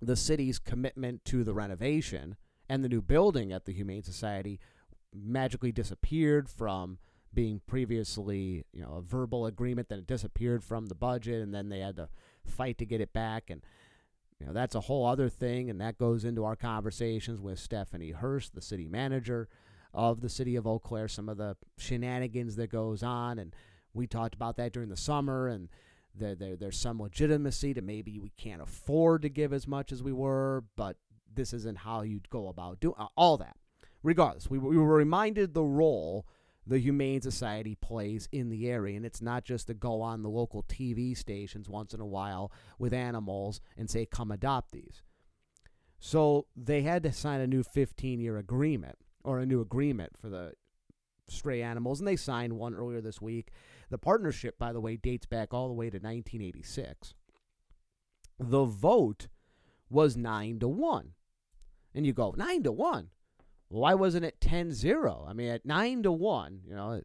the 0.00 0.16
city's 0.16 0.58
commitment 0.58 1.24
to 1.26 1.44
the 1.44 1.54
renovation 1.54 2.36
and 2.68 2.82
the 2.82 2.88
new 2.88 3.02
building 3.02 3.52
at 3.52 3.64
the 3.64 3.72
Humane 3.72 4.02
Society 4.02 4.58
magically 5.14 5.72
disappeared 5.72 6.48
from 6.48 6.98
being 7.32 7.60
previously, 7.66 8.64
you 8.72 8.82
know, 8.82 8.94
a 8.96 9.02
verbal 9.02 9.46
agreement, 9.46 9.88
then 9.88 10.00
it 10.00 10.06
disappeared 10.06 10.64
from 10.64 10.86
the 10.86 10.94
budget, 10.94 11.42
and 11.42 11.54
then 11.54 11.68
they 11.68 11.80
had 11.80 11.96
to 11.96 12.08
fight 12.44 12.78
to 12.78 12.86
get 12.86 13.00
it 13.00 13.12
back. 13.12 13.50
And, 13.50 13.62
you 14.38 14.46
know, 14.46 14.52
that's 14.52 14.74
a 14.74 14.80
whole 14.80 15.06
other 15.06 15.28
thing, 15.28 15.70
and 15.70 15.80
that 15.80 15.98
goes 15.98 16.24
into 16.24 16.44
our 16.44 16.56
conversations 16.56 17.40
with 17.40 17.58
Stephanie 17.58 18.10
Hirsch, 18.10 18.48
the 18.48 18.62
city 18.62 18.88
manager 18.88 19.48
of 19.92 20.20
the 20.20 20.28
city 20.28 20.56
of 20.56 20.66
Eau 20.66 20.78
Claire, 20.78 21.08
some 21.08 21.28
of 21.28 21.36
the 21.36 21.56
shenanigans 21.78 22.56
that 22.56 22.70
goes 22.70 23.02
on. 23.02 23.38
And 23.38 23.54
we 23.92 24.06
talked 24.06 24.34
about 24.34 24.56
that 24.56 24.72
during 24.72 24.88
the 24.88 24.96
summer, 24.96 25.48
and 25.48 25.68
there, 26.14 26.34
there, 26.34 26.56
there's 26.56 26.78
some 26.78 27.00
legitimacy 27.00 27.74
to 27.74 27.82
maybe 27.82 28.18
we 28.18 28.32
can't 28.36 28.62
afford 28.62 29.22
to 29.22 29.28
give 29.28 29.52
as 29.52 29.66
much 29.66 29.92
as 29.92 30.02
we 30.02 30.12
were, 30.12 30.64
but 30.76 30.96
this 31.32 31.52
isn't 31.52 31.78
how 31.78 32.02
you'd 32.02 32.30
go 32.30 32.48
about 32.48 32.80
doing 32.80 32.94
uh, 32.98 33.06
all 33.16 33.36
that. 33.38 33.56
Regardless, 34.02 34.48
we, 34.48 34.58
we 34.58 34.76
were 34.76 34.96
reminded 34.96 35.54
the 35.54 35.64
role– 35.64 36.26
the 36.66 36.78
Humane 36.78 37.20
Society 37.20 37.74
plays 37.74 38.28
in 38.32 38.48
the 38.48 38.68
area. 38.68 38.96
And 38.96 39.04
it's 39.04 39.20
not 39.20 39.44
just 39.44 39.66
to 39.66 39.74
go 39.74 40.00
on 40.00 40.22
the 40.22 40.28
local 40.28 40.62
TV 40.62 41.16
stations 41.16 41.68
once 41.68 41.92
in 41.94 42.00
a 42.00 42.06
while 42.06 42.52
with 42.78 42.92
animals 42.92 43.60
and 43.76 43.90
say, 43.90 44.06
come 44.06 44.30
adopt 44.30 44.72
these. 44.72 45.02
So 45.98 46.46
they 46.56 46.82
had 46.82 47.02
to 47.02 47.12
sign 47.12 47.40
a 47.40 47.46
new 47.46 47.62
15 47.62 48.20
year 48.20 48.38
agreement 48.38 48.96
or 49.24 49.38
a 49.38 49.46
new 49.46 49.60
agreement 49.60 50.12
for 50.18 50.28
the 50.28 50.52
stray 51.28 51.62
animals, 51.62 52.00
and 52.00 52.08
they 52.08 52.16
signed 52.16 52.52
one 52.52 52.74
earlier 52.74 53.00
this 53.00 53.20
week. 53.20 53.50
The 53.90 53.98
partnership, 53.98 54.58
by 54.58 54.72
the 54.72 54.80
way, 54.80 54.96
dates 54.96 55.26
back 55.26 55.52
all 55.54 55.68
the 55.68 55.74
way 55.74 55.86
to 55.86 55.96
1986. 55.96 57.14
The 58.38 58.64
vote 58.64 59.28
was 59.88 60.16
9 60.16 60.58
to 60.60 60.68
1. 60.68 61.12
And 61.94 62.06
you 62.06 62.12
go, 62.12 62.34
9 62.36 62.62
to 62.64 62.72
1? 62.72 63.08
Why 63.68 63.94
wasn't 63.94 64.24
it 64.24 64.40
10-0? 64.40 65.28
I 65.28 65.32
mean, 65.32 65.48
at 65.48 65.66
9 65.66 66.02
to 66.04 66.12
1, 66.12 66.60
you 66.66 66.74
know, 66.74 67.02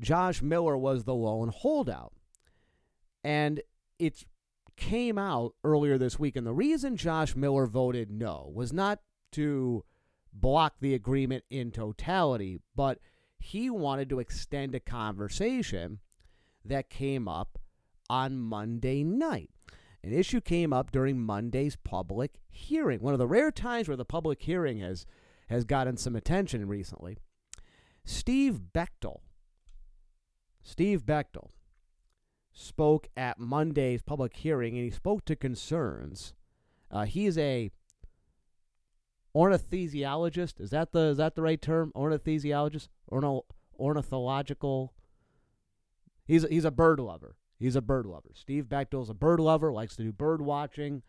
Josh 0.00 0.42
Miller 0.42 0.76
was 0.76 1.04
the 1.04 1.14
lone 1.14 1.48
holdout. 1.48 2.12
And 3.22 3.60
it 3.98 4.24
came 4.76 5.18
out 5.18 5.54
earlier 5.62 5.96
this 5.98 6.18
week 6.18 6.36
and 6.36 6.46
the 6.46 6.52
reason 6.52 6.96
Josh 6.96 7.36
Miller 7.36 7.66
voted 7.66 8.10
no 8.10 8.50
was 8.52 8.72
not 8.72 8.98
to 9.32 9.84
block 10.34 10.74
the 10.80 10.94
agreement 10.94 11.44
in 11.48 11.70
totality, 11.70 12.58
but 12.74 12.98
he 13.38 13.70
wanted 13.70 14.08
to 14.08 14.18
extend 14.18 14.74
a 14.74 14.80
conversation 14.80 16.00
that 16.64 16.90
came 16.90 17.28
up 17.28 17.58
on 18.10 18.38
Monday 18.38 19.04
night. 19.04 19.50
An 20.02 20.12
issue 20.12 20.40
came 20.40 20.72
up 20.72 20.90
during 20.90 21.18
Monday's 21.20 21.76
public 21.76 22.40
hearing, 22.50 23.00
one 23.00 23.14
of 23.14 23.18
the 23.18 23.26
rare 23.26 23.50
times 23.50 23.88
where 23.88 23.96
the 23.96 24.04
public 24.04 24.42
hearing 24.42 24.80
has 24.80 25.06
has 25.48 25.64
gotten 25.64 25.96
some 25.96 26.16
attention 26.16 26.66
recently. 26.66 27.18
Steve 28.04 28.60
Bechtel, 28.74 29.20
Steve 30.62 31.04
Bechtel 31.04 31.50
spoke 32.52 33.08
at 33.16 33.38
Monday's 33.38 34.02
public 34.02 34.36
hearing 34.36 34.74
and 34.74 34.84
he 34.84 34.90
spoke 34.90 35.24
to 35.26 35.36
concerns. 35.36 36.32
Uh, 36.90 37.04
he 37.04 37.26
is 37.26 37.36
a 37.36 37.70
ornithesiologist. 39.34 40.60
Is 40.60 40.70
that 40.70 40.92
the 40.92 41.00
is 41.10 41.16
that 41.18 41.34
the 41.34 41.42
right 41.42 41.60
term? 41.60 41.92
Ornithesiologist, 41.94 42.88
Orno, 43.10 43.42
ornithological. 43.78 44.92
He's 46.26 46.44
a, 46.44 46.48
he's 46.48 46.64
a 46.64 46.70
bird 46.70 47.00
lover. 47.00 47.36
He's 47.58 47.76
a 47.76 47.82
bird 47.82 48.06
lover. 48.06 48.30
Steve 48.34 48.64
Bechtel's 48.64 49.10
a 49.10 49.14
bird 49.14 49.40
lover. 49.40 49.72
Likes 49.72 49.96
to 49.96 50.02
do 50.02 50.12
bird 50.12 50.40
watching. 50.40 51.02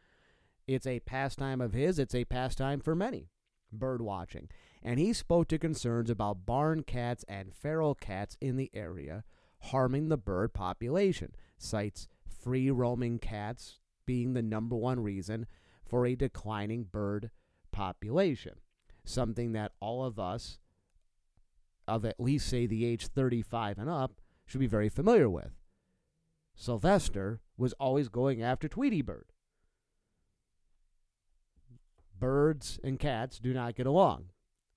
It's 0.67 0.87
a 0.87 0.99
pastime 1.01 1.61
of 1.61 1.73
his. 1.73 1.99
It's 1.99 2.15
a 2.15 2.25
pastime 2.25 2.79
for 2.79 2.95
many 2.95 3.29
bird 3.71 4.01
watching, 4.01 4.49
and 4.81 4.99
he 4.99 5.11
spoke 5.11 5.47
to 5.49 5.57
concerns 5.57 6.09
about 6.09 6.45
barn 6.45 6.83
cats 6.83 7.25
and 7.27 7.53
feral 7.53 7.93
cats 7.93 8.37
in 8.39 8.55
the 8.55 8.71
area 8.73 9.23
harming 9.65 10.09
the 10.09 10.17
bird 10.17 10.53
population, 10.53 11.33
cites 11.57 12.07
free 12.27 12.69
roaming 12.69 13.19
cats 13.19 13.79
being 14.05 14.33
the 14.33 14.41
number 14.41 14.75
one 14.75 14.99
reason 14.99 15.47
for 15.83 16.05
a 16.05 16.15
declining 16.15 16.83
bird 16.83 17.23
population, 17.23 17.31
something 19.03 19.51
that 19.53 19.73
all 19.79 20.03
of 20.03 20.19
us 20.19 20.59
of 21.87 22.05
at 22.05 22.19
least 22.19 22.47
say 22.47 22.65
the 22.65 22.85
age 22.85 23.07
35 23.07 23.77
and 23.77 23.89
up 23.89 24.21
should 24.45 24.59
be 24.59 24.67
very 24.67 24.89
familiar 24.89 25.29
with. 25.29 25.51
Sylvester 26.55 27.41
was 27.57 27.73
always 27.73 28.09
going 28.09 28.41
after 28.41 28.67
Tweety 28.67 29.01
Bird 29.01 29.25
birds 32.19 32.79
and 32.83 32.99
cats 32.99 33.39
do 33.39 33.53
not 33.53 33.75
get 33.75 33.85
along. 33.85 34.25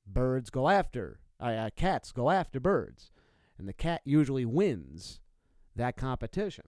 Birds 0.07 0.50
go 0.50 0.69
after, 0.69 1.21
uh, 1.40 1.45
uh, 1.45 1.71
cats 1.76 2.12
go 2.12 2.31
after 2.31 2.61
birds, 2.61 3.11
and 3.59 3.69
the 3.69 3.73
cat 3.73 4.00
usually 4.05 4.45
wins 4.45 5.21
that 5.76 5.97
competition. 5.97 6.64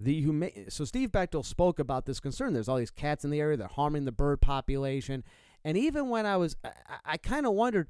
The 0.00 0.24
huma- 0.24 0.70
so 0.72 0.84
Steve 0.84 1.10
Bechtel 1.10 1.44
spoke 1.44 1.78
about 1.78 2.06
this 2.06 2.20
concern. 2.20 2.52
There's 2.52 2.68
all 2.68 2.76
these 2.76 2.90
cats 2.90 3.24
in 3.24 3.30
the 3.30 3.40
area; 3.40 3.56
they're 3.56 3.66
harming 3.66 4.04
the 4.04 4.12
bird 4.12 4.40
population. 4.40 5.24
And 5.64 5.76
even 5.76 6.08
when 6.08 6.24
I 6.24 6.36
was, 6.36 6.56
I, 6.64 6.70
I 7.04 7.16
kind 7.16 7.46
of 7.46 7.52
wondered, 7.52 7.88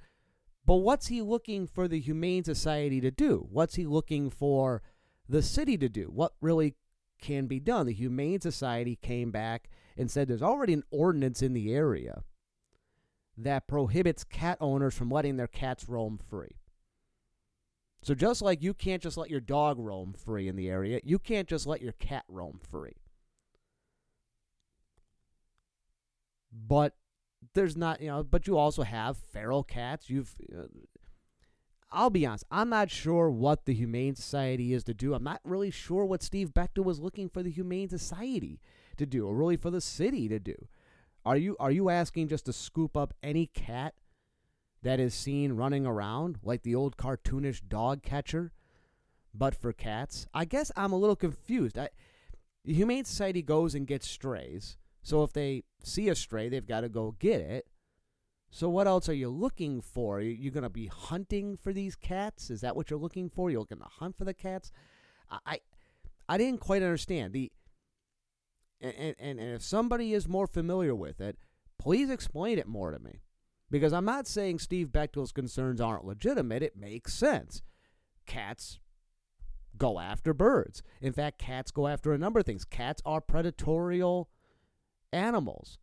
but 0.65 0.77
what's 0.77 1.09
he 1.09 1.21
looking 1.21 1.67
for 1.67 1.87
the 1.87 2.00
Humane 2.00 2.45
Society 2.45 3.00
to 3.00 3.11
do? 3.11 3.47
What's 3.50 3.75
he 3.75 3.87
looking 3.87 4.31
for 4.31 4.83
the 5.29 5.43
city 5.43 5.77
to 5.79 5.88
do? 5.88 6.05
What 6.05 6.33
really 6.41 6.75
can 7.21 7.47
be 7.47 7.61
done? 7.61 7.87
The 7.87 7.93
Humane 7.93 8.41
Society 8.41 8.97
came 8.97 9.31
back 9.31 9.69
and 9.97 10.11
said 10.11 10.29
there's 10.29 10.43
already 10.43 10.73
an 10.73 10.85
ordinance 10.91 11.43
in 11.43 11.53
the 11.53 11.75
area 11.75 12.23
that 13.37 13.67
prohibits 13.67 14.25
cat 14.25 14.59
owners 14.61 14.95
from 14.95 15.11
letting 15.11 15.37
their 15.37 15.47
cats 15.47 15.88
roam 15.88 16.19
free. 16.29 16.58
So 18.02 18.14
just 18.14 18.43
like 18.43 18.62
you 18.62 18.75
can't 18.75 19.02
just 19.02 19.17
let 19.17 19.31
your 19.31 19.40
dog 19.40 19.78
roam 19.78 20.14
free 20.14 20.49
in 20.49 20.57
the 20.57 20.69
area, 20.69 21.00
you 21.05 21.19
can't 21.19 21.49
just 21.49 21.67
let 21.67 21.83
your 21.83 21.93
cat 21.93 22.25
roam 22.28 22.61
free. 22.71 22.97
But 26.52 26.95
there's 27.55 27.76
not, 27.76 28.00
you 28.00 28.09
know, 28.09 28.23
but 28.23 28.47
you 28.47 28.57
also 28.57 28.83
have 28.83 29.17
feral 29.17 29.62
cats. 29.62 30.09
You've 30.09 30.35
uh, 30.57 30.62
I'll 31.90 32.11
be 32.11 32.26
honest, 32.26 32.45
I'm 32.50 32.69
not 32.69 32.90
sure 32.90 33.31
what 33.31 33.64
the 33.64 33.73
Humane 33.73 34.14
Society 34.14 34.75
is 34.75 34.85
to 34.85 34.95
do. 34.95 35.14
I'm 35.14 35.25
not 35.25 35.40
really 35.43 35.71
sure 35.71 36.05
what 36.05 36.23
Steve 36.23 36.52
Bechtel 36.52 36.85
was 36.85 37.00
looking 37.00 37.31
for 37.31 37.43
the 37.43 37.50
Humane 37.50 37.88
Society 37.88 38.61
to 38.99 39.07
do, 39.07 39.26
or 39.26 39.35
really 39.35 39.57
for 39.57 39.71
the 39.71 39.81
city 39.81 40.28
to 40.28 40.38
do. 40.38 40.55
Are 41.25 41.37
you 41.37 41.57
are 41.59 41.71
you 41.71 41.88
asking 41.88 42.28
just 42.28 42.45
to 42.47 42.52
scoop 42.52 42.97
up 42.97 43.14
any 43.23 43.47
cat 43.47 43.95
that 44.82 45.00
is 45.00 45.14
seen 45.14 45.52
running 45.52 45.87
around 45.87 46.38
like 46.42 46.62
the 46.62 46.75
old 46.75 46.97
cartoonish 46.97 47.62
dog 47.68 48.02
catcher, 48.02 48.52
but 49.35 49.54
for 49.54 49.73
cats? 49.73 50.26
I 50.32 50.44
guess 50.44 50.70
I'm 50.76 50.92
a 50.92 50.99
little 50.99 51.16
confused. 51.16 51.78
I, 51.78 51.90
the 52.64 52.75
Humane 52.75 53.04
Society 53.04 53.42
goes 53.42 53.75
and 53.75 53.87
gets 53.87 54.08
strays, 54.08 54.76
so 55.02 55.23
if 55.23 55.32
they 55.32 55.64
see 55.82 56.08
a 56.08 56.14
stray, 56.14 56.49
they've 56.49 56.66
got 56.66 56.82
to 56.82 56.88
go 56.88 57.16
get 57.18 57.40
it. 57.40 57.66
So 58.50 58.68
what 58.68 58.87
else 58.87 59.08
are 59.08 59.14
you 59.14 59.28
looking 59.28 59.80
for? 59.80 60.20
You're 60.20 60.52
going 60.52 60.62
to 60.62 60.70
be 60.70 60.87
hunting 60.87 61.56
for 61.56 61.73
these 61.73 61.94
cats? 61.94 62.50
Is 62.50 62.62
that 62.62 62.75
what 62.75 62.90
you're 62.90 62.99
looking 62.99 63.28
for? 63.28 63.50
You're 63.50 63.61
looking 63.61 63.78
to 63.78 63.85
hunt 63.85 64.16
for 64.16 64.25
the 64.25 64.32
cats? 64.32 64.73
I, 65.30 65.38
I, 65.47 65.61
I 66.28 66.38
didn't 66.38 66.61
quite 66.61 66.82
understand 66.82 67.32
the 67.32 67.52
and, 68.80 69.16
and, 69.18 69.40
and 69.40 69.54
if 69.54 69.62
somebody 69.62 70.14
is 70.14 70.28
more 70.28 70.47
familiar 70.47 70.94
with 70.94 71.20
it, 71.20 71.37
please 71.78 72.11
explain 72.11 72.58
it 72.58 72.66
more 72.68 72.92
to 72.92 72.99
me. 72.99 73.20
Because 73.70 73.92
I'm 73.92 74.04
not 74.04 74.26
saying 74.26 74.58
Steve 74.58 74.88
Bechtel's 74.88 75.32
concerns 75.32 75.80
aren't 75.80 76.06
legitimate. 76.06 76.62
It 76.62 76.76
makes 76.76 77.14
sense. 77.14 77.62
Cats 78.26 78.80
go 79.76 80.00
after 80.00 80.34
birds. 80.34 80.82
In 81.00 81.12
fact, 81.12 81.38
cats 81.38 81.70
go 81.70 81.87
after 81.87 82.12
a 82.12 82.18
number 82.18 82.40
of 82.40 82.46
things. 82.46 82.64
Cats 82.64 83.02
are 83.04 83.20
predatorial 83.20 84.26
animals. 85.12 85.78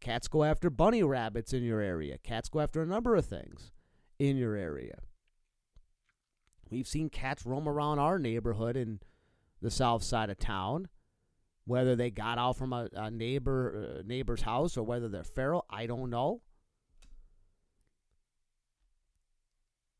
Cats 0.00 0.28
go 0.28 0.44
after 0.44 0.70
bunny 0.70 1.02
rabbits 1.02 1.52
in 1.52 1.62
your 1.62 1.80
area. 1.80 2.18
Cats 2.18 2.48
go 2.48 2.60
after 2.60 2.82
a 2.82 2.86
number 2.86 3.16
of 3.16 3.26
things 3.26 3.72
in 4.18 4.36
your 4.36 4.54
area. 4.54 4.98
We've 6.70 6.88
seen 6.88 7.08
cats 7.08 7.46
roam 7.46 7.68
around 7.68 7.98
our 7.98 8.18
neighborhood 8.18 8.76
in 8.76 9.00
the 9.60 9.70
south 9.70 10.02
side 10.02 10.30
of 10.30 10.38
town. 10.38 10.88
Whether 11.66 11.96
they 11.96 12.10
got 12.10 12.36
out 12.36 12.56
from 12.56 12.72
a, 12.74 12.88
a 12.92 13.10
neighbor 13.10 13.98
uh, 13.98 14.02
neighbor's 14.06 14.42
house 14.42 14.76
or 14.76 14.82
whether 14.82 15.08
they're 15.08 15.24
feral, 15.24 15.64
I 15.70 15.86
don't 15.86 16.10
know. 16.10 16.42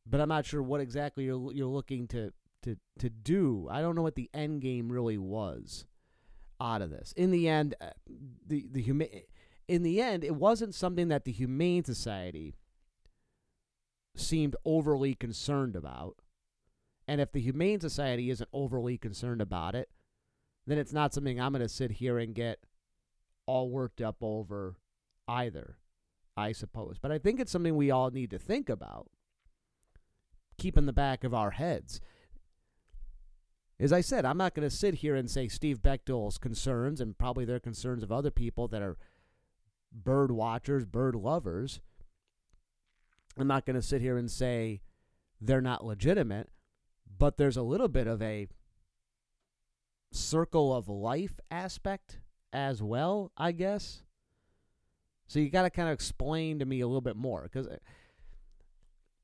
But 0.06 0.20
I'm 0.20 0.28
not 0.28 0.46
sure 0.46 0.62
what 0.62 0.80
exactly 0.80 1.24
you're 1.24 1.52
you're 1.52 1.66
looking 1.66 2.06
to 2.08 2.32
to 2.62 2.76
to 2.98 3.10
do. 3.10 3.68
I 3.70 3.80
don't 3.80 3.94
know 3.94 4.02
what 4.02 4.14
the 4.14 4.30
end 4.34 4.62
game 4.62 4.90
really 4.90 5.18
was 5.18 5.86
out 6.60 6.82
of 6.82 6.90
this. 6.90 7.12
In 7.16 7.30
the 7.30 7.48
end, 7.48 7.74
uh, 7.80 7.90
the 8.46 8.66
the 8.70 8.82
huma- 8.82 9.24
in 9.68 9.82
the 9.82 10.00
end, 10.00 10.24
it 10.24 10.36
wasn't 10.36 10.74
something 10.74 11.08
that 11.08 11.24
the 11.24 11.32
Humane 11.32 11.84
Society 11.84 12.54
seemed 14.16 14.56
overly 14.64 15.14
concerned 15.14 15.76
about. 15.76 16.16
And 17.06 17.20
if 17.20 17.32
the 17.32 17.40
Humane 17.40 17.80
Society 17.80 18.30
isn't 18.30 18.48
overly 18.52 18.96
concerned 18.96 19.42
about 19.42 19.74
it, 19.74 19.90
then 20.66 20.78
it's 20.78 20.92
not 20.92 21.12
something 21.12 21.40
I'm 21.40 21.52
going 21.52 21.60
to 21.62 21.68
sit 21.68 21.92
here 21.92 22.18
and 22.18 22.34
get 22.34 22.60
all 23.46 23.68
worked 23.68 24.00
up 24.00 24.16
over 24.22 24.76
either, 25.28 25.76
I 26.36 26.52
suppose. 26.52 26.96
But 27.00 27.12
I 27.12 27.18
think 27.18 27.40
it's 27.40 27.52
something 27.52 27.76
we 27.76 27.90
all 27.90 28.10
need 28.10 28.30
to 28.30 28.38
think 28.38 28.68
about, 28.70 29.08
keep 30.58 30.76
in 30.76 30.86
the 30.86 30.92
back 30.92 31.24
of 31.24 31.34
our 31.34 31.52
heads. 31.52 32.00
As 33.78 33.92
I 33.92 34.00
said, 34.00 34.24
I'm 34.24 34.38
not 34.38 34.54
going 34.54 34.68
to 34.68 34.74
sit 34.74 34.96
here 34.96 35.16
and 35.16 35.28
say 35.30 35.48
Steve 35.48 35.82
Bechtel's 35.82 36.38
concerns 36.38 37.00
and 37.00 37.18
probably 37.18 37.44
their 37.44 37.60
concerns 37.60 38.02
of 38.02 38.12
other 38.12 38.30
people 38.30 38.68
that 38.68 38.82
are 38.82 38.96
bird 39.92 40.30
watchers, 40.30 40.84
bird 40.84 41.16
lovers. 41.16 41.80
I'm 43.36 43.48
not 43.48 43.66
going 43.66 43.76
to 43.76 43.82
sit 43.82 44.00
here 44.00 44.16
and 44.16 44.30
say 44.30 44.80
they're 45.40 45.60
not 45.60 45.84
legitimate, 45.84 46.50
but 47.18 47.36
there's 47.36 47.56
a 47.56 47.62
little 47.62 47.88
bit 47.88 48.06
of 48.06 48.22
a 48.22 48.48
circle 50.12 50.74
of 50.74 50.88
life 50.88 51.40
aspect 51.50 52.20
as 52.52 52.80
well, 52.80 53.32
I 53.36 53.52
guess. 53.52 54.02
So 55.26 55.40
you 55.40 55.50
got 55.50 55.62
to 55.62 55.70
kind 55.70 55.88
of 55.88 55.94
explain 55.94 56.60
to 56.60 56.64
me 56.64 56.80
a 56.80 56.86
little 56.86 57.00
bit 57.00 57.16
more 57.16 57.42
because 57.42 57.66
uh, 57.66 57.78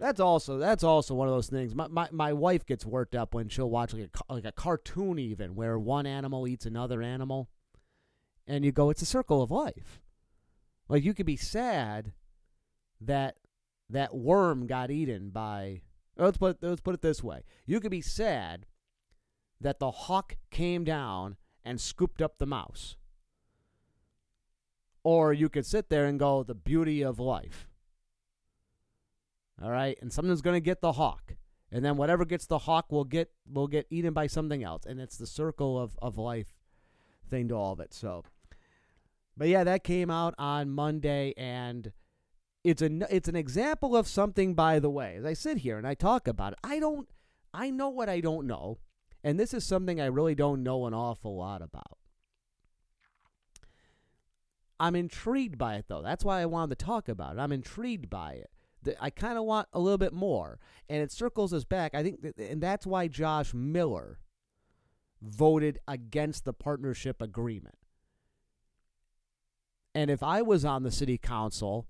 that's 0.01 0.19
also 0.19 0.57
that's 0.57 0.83
also 0.83 1.15
one 1.15 1.29
of 1.29 1.35
those 1.35 1.49
things. 1.51 1.75
My, 1.75 1.87
my 1.87 2.09
my 2.11 2.33
wife 2.33 2.65
gets 2.65 2.87
worked 2.87 3.15
up 3.15 3.35
when 3.35 3.51
she'll 3.51 3.69
watch 3.69 3.93
like 3.93 4.09
a 4.29 4.33
like 4.33 4.47
a 4.47 4.53
cartoon 4.53 5.19
even 5.19 5.55
where 5.55 5.79
one 5.79 6.07
animal 6.07 6.49
eats 6.49 6.65
another 6.65 7.03
animal, 7.03 7.51
and 8.47 8.65
you 8.65 8.73
go, 8.73 8.89
it's 8.89 9.03
a 9.03 9.07
circle 9.07 9.43
of 9.43 9.51
life. 9.51 10.01
Like 10.89 11.05
you 11.05 11.13
could 11.13 11.27
be 11.27 11.37
sad 11.37 12.13
that 13.01 13.37
that 13.91 14.15
worm 14.17 14.67
got 14.67 14.91
eaten 14.91 15.29
by. 15.29 15.83
Let's 16.17 16.39
put 16.39 16.63
let's 16.63 16.81
put 16.81 16.95
it 16.95 17.03
this 17.03 17.23
way: 17.23 17.45
you 17.67 17.79
could 17.79 17.91
be 17.91 18.01
sad 18.01 18.65
that 19.61 19.81
the 19.81 19.91
hawk 19.91 20.37
came 20.51 20.83
down 20.83 21.37
and 21.63 21.79
scooped 21.79 22.23
up 22.23 22.39
the 22.39 22.47
mouse, 22.47 22.97
or 25.05 25.35
you 25.35 25.51
could 25.51 25.67
sit 25.67 25.91
there 25.91 26.07
and 26.07 26.19
go, 26.19 26.43
the 26.43 26.55
beauty 26.55 27.03
of 27.03 27.21
life. 27.21 27.70
All 29.63 29.71
right, 29.71 29.99
and 30.01 30.13
something's 30.13 30.43
going 30.43 30.57
to 30.57 30.61
get 30.61 30.81
the 30.81 30.93
hawk, 30.93 31.35
and 31.71 31.85
then 31.85 31.97
whatever 31.97 32.25
gets 32.25 32.47
the 32.47 32.61
hawk 32.61 32.91
will 32.91 33.05
get 33.05 33.31
will 33.51 33.69
get 33.69 33.87
eaten 33.91 34.15
by 34.15 34.27
something 34.27 34.65
else, 34.65 34.87
and 34.87 35.01
it's 35.01 35.19
the 35.19 35.27
circle 35.27 35.79
of 35.79 35.99
of 36.01 36.17
life 36.17 36.55
thing 37.29 37.49
to 37.49 37.55
all 37.55 37.73
of 37.73 37.81
it. 37.81 37.93
So. 37.95 38.25
But 39.37 39.49
yeah, 39.49 39.65
that 39.65 39.85
came 39.85 40.11
out 40.11 40.35
on 40.39 40.71
Monday, 40.71 41.33
and 41.37 41.93
it's 42.63 42.83
a 42.83 43.15
it's 43.15 43.29
an 43.29 43.37
example 43.37 43.97
of 43.97 44.07
something. 44.07 44.55
By 44.55 44.79
the 44.79 44.91
way, 44.91 45.17
as 45.17 45.25
I 45.25 45.33
sit 45.33 45.59
here 45.59 45.79
and 45.79 45.87
I 45.87 45.95
talk 45.95 46.29
about 46.29 46.53
it, 46.53 46.59
I 46.63 46.79
don't 46.79 47.09
I 47.55 47.71
know 47.71 47.89
what 47.89 48.09
I 48.09 48.21
don't 48.21 48.47
know, 48.47 48.79
and 49.25 49.39
this 49.39 49.55
is 49.55 49.65
something 49.65 50.01
I 50.01 50.07
really 50.07 50.35
don't 50.35 50.63
know 50.63 50.87
an 50.87 50.95
awful 50.95 51.37
lot 51.37 51.63
about. 51.63 51.99
I'm 54.79 54.97
intrigued 54.97 55.59
by 55.59 55.77
it 55.77 55.87
though. 55.89 56.03
That's 56.03 56.25
why 56.25 56.41
I 56.41 56.47
wanted 56.47 56.79
to 56.79 56.85
talk 56.85 57.09
about 57.09 57.37
it. 57.37 57.41
I'm 57.41 57.53
intrigued 57.53 58.11
by 58.11 58.33
it. 58.33 58.51
I 59.01 59.11
kind 59.11 59.39
of 59.39 59.45
want 59.45 59.69
a 59.73 59.81
little 59.81 59.99
bit 59.99 60.13
more, 60.13 60.59
and 60.89 61.03
it 61.03 61.13
circles 61.13 61.53
us 61.53 61.65
back. 61.65 61.95
I 61.95 62.03
think, 62.03 62.23
that, 62.23 62.37
and 62.39 62.63
that's 62.63 62.87
why 62.87 63.09
Josh 63.09 63.53
Miller 63.55 64.19
voted 65.23 65.79
against 65.87 66.45
the 66.45 66.53
partnership 66.53 67.21
agreement. 67.21 67.77
And 69.95 70.11
if 70.11 70.23
I 70.23 70.43
was 70.43 70.65
on 70.65 70.83
the 70.83 70.91
city 70.91 71.19
council, 71.19 71.87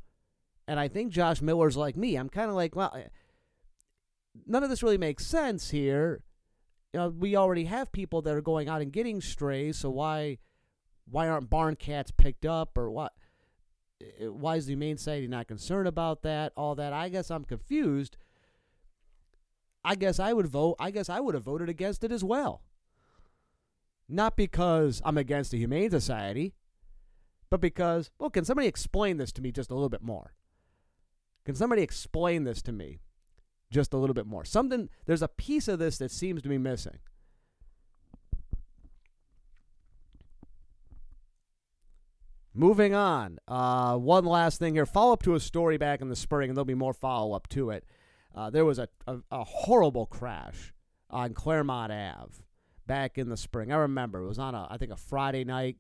and 0.67 0.81
I 0.81 0.89
think 0.89 1.13
Josh 1.13 1.43
Miller's 1.43 1.77
like 1.77 1.97
me, 1.97 2.17
I'm 2.17 2.29
kind 2.29 2.49
of 2.49 2.57
like, 2.57 2.75
well, 2.75 2.93
eh, 2.97 3.09
none 4.47 4.63
of 4.63 4.71
this 4.71 4.83
really 4.83 4.99
makes 4.99 5.27
sense 5.27 5.71
here. 5.71 6.23
You 6.93 7.01
know, 7.01 7.09
we 7.11 7.37
already 7.37 7.65
have 7.65 7.93
people 7.93 8.23
that 8.23 8.35
are 8.35 8.41
going 8.41 8.69
out 8.69 8.81
and 8.81 8.93
getting 8.93 9.21
strays, 9.21 9.79
so 9.79 9.91
why 9.91 10.39
why 11.09 11.29
aren't 11.29 11.51
barn 11.51 11.77
cats 11.77 12.13
picked 12.17 12.47
up 12.47 12.79
or 12.79 12.91
what? 12.91 13.13
Why 14.21 14.57
is 14.57 14.67
the 14.67 14.73
Humane 14.73 14.99
Society 14.99 15.27
not 15.27 15.49
concerned 15.49 15.89
about 15.89 16.23
that? 16.23 16.53
All 16.57 16.75
that. 16.75 16.93
I 16.93 17.09
guess 17.09 17.31
I'm 17.31 17.45
confused. 17.45 18.17
I 19.85 19.95
guess 19.95 20.19
I 20.19 20.33
would 20.33 20.47
vote. 20.47 20.77
I 20.79 20.91
guess 20.91 21.09
I 21.09 21.21
would 21.21 21.35
have 21.35 21.45
voted 21.45 21.69
against 21.69 22.05
it 22.05 22.13
as 22.13 22.25
well. 22.25 22.63
Not 24.09 24.37
because 24.37 25.01
I'm 25.05 25.19
against 25.19 25.51
the 25.51 25.59
Humane 25.59 25.91
Society 25.91 26.55
but 27.51 27.61
because, 27.61 28.11
well, 28.19 28.31
can 28.31 28.45
somebody 28.45 28.69
explain 28.69 29.17
this 29.17 29.33
to 29.33 29.43
me 29.43 29.51
just 29.51 29.71
a 29.71 29.75
little 29.75 29.89
bit 29.89 30.03
more? 30.03 30.35
Can 31.45 31.57
somebody 31.57 31.83
explain 31.83 32.45
this 32.45 32.63
to 32.63 32.73
me 32.73 33.01
just 33.73 33.93
a 33.93 33.97
little 33.97 34.15
bit 34.15 34.27
more? 34.27 34.45
Something, 34.45 34.89
there's 35.07 35.23
a 35.23 35.29
piece 35.29 35.67
of 35.67 35.81
this 35.81 35.99
that 35.99 36.13
seems 36.13 36.43
to 36.43 36.49
be 36.49 36.59
missing. 36.59 36.99
Moving 42.55 42.95
on. 42.95 43.39
Uh, 43.47 43.97
one 43.97 44.25
last 44.25 44.59
thing 44.59 44.75
here. 44.75 44.87
Follow 44.87 45.13
up 45.13 45.23
to 45.23 45.35
a 45.35 45.41
story 45.41 45.77
back 45.79 46.01
in 46.01 46.09
the 46.09 46.17
spring, 46.17 46.51
and 46.51 46.57
there'll 46.57 46.65
be 46.65 46.75
more 46.75 46.93
follow 46.93 47.33
up 47.33 47.49
to 47.51 47.71
it. 47.71 47.85
Uh, 48.35 48.51
there 48.51 48.65
was 48.65 48.79
a, 48.79 48.89
a, 49.07 49.19
a, 49.31 49.45
horrible 49.45 50.07
crash 50.07 50.73
on 51.09 51.35
Claremont 51.35 51.93
Ave 51.93 52.43
back 52.87 53.19
in 53.19 53.29
the 53.29 53.37
spring. 53.37 53.73
I 53.73 53.77
remember 53.77 54.23
it 54.23 54.29
was 54.29 54.39
on 54.39 54.55
a, 54.55 54.67
I 54.71 54.79
think, 54.79 54.93
a 54.93 54.97
Friday 54.97 55.45
night 55.45 55.77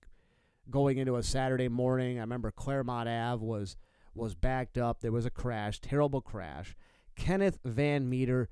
going 0.69 0.99
into 0.99 1.17
a 1.17 1.23
Saturday 1.23 1.69
morning. 1.69 2.19
I 2.19 2.23
remember 2.23 2.51
Claremont 2.51 3.09
Ave 3.09 3.45
was 3.45 3.77
was 4.15 4.35
backed 4.35 4.79
up. 4.79 5.01
There 5.01 5.13
was 5.13 5.27
a 5.27 5.31
crash, 5.31 5.81
terrible 5.81 6.21
crash. 6.21 6.77
Kenneth 7.17 7.59
Van 7.65 8.09
Meter 8.09 8.49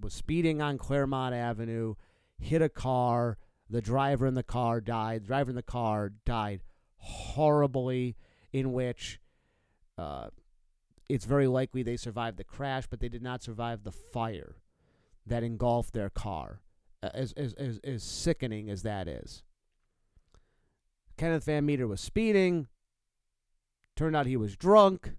was 0.00 0.12
speeding 0.12 0.62
on 0.62 0.78
Claremont 0.78 1.34
Avenue, 1.34 1.94
hit 2.38 2.62
a 2.62 2.68
car. 2.68 3.38
The 3.68 3.80
driver 3.80 4.26
in 4.26 4.34
the 4.34 4.42
car 4.42 4.80
died. 4.80 5.22
The 5.22 5.26
driver 5.26 5.50
in 5.50 5.56
the 5.56 5.62
car 5.62 6.12
died 6.24 6.60
horribly, 7.04 8.16
in 8.52 8.72
which 8.72 9.20
uh, 9.98 10.28
it's 11.08 11.24
very 11.24 11.46
likely 11.46 11.82
they 11.82 11.96
survived 11.96 12.36
the 12.36 12.44
crash, 12.44 12.84
but 12.88 13.00
they 13.00 13.08
did 13.08 13.22
not 13.22 13.42
survive 13.42 13.84
the 13.84 13.92
fire 13.92 14.56
that 15.26 15.42
engulfed 15.42 15.92
their 15.92 16.10
car. 16.10 16.60
As, 17.02 17.32
as, 17.32 17.52
as, 17.54 17.80
as 17.84 18.02
sickening 18.02 18.70
as 18.70 18.82
that 18.82 19.08
is. 19.08 19.42
Kenneth 21.18 21.44
Van 21.44 21.66
Meter 21.66 21.86
was 21.86 22.00
speeding. 22.00 22.66
Turned 23.94 24.16
out 24.16 24.24
he 24.24 24.38
was 24.38 24.56
drunk. 24.56 25.12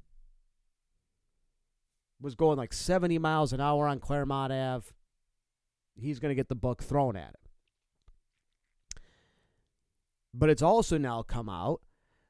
Was 2.19 2.33
going 2.33 2.57
like 2.57 2.73
70 2.73 3.19
miles 3.19 3.53
an 3.53 3.61
hour 3.61 3.87
on 3.87 3.99
Claremont 3.99 4.51
Ave. 4.51 4.87
He's 5.95 6.17
going 6.17 6.31
to 6.31 6.35
get 6.35 6.49
the 6.49 6.55
book 6.55 6.81
thrown 6.81 7.15
at 7.15 7.29
him. 7.29 7.44
But 10.37 10.49
it's 10.49 10.61
also 10.61 10.97
now 10.97 11.23
come 11.23 11.47
out 11.47 11.81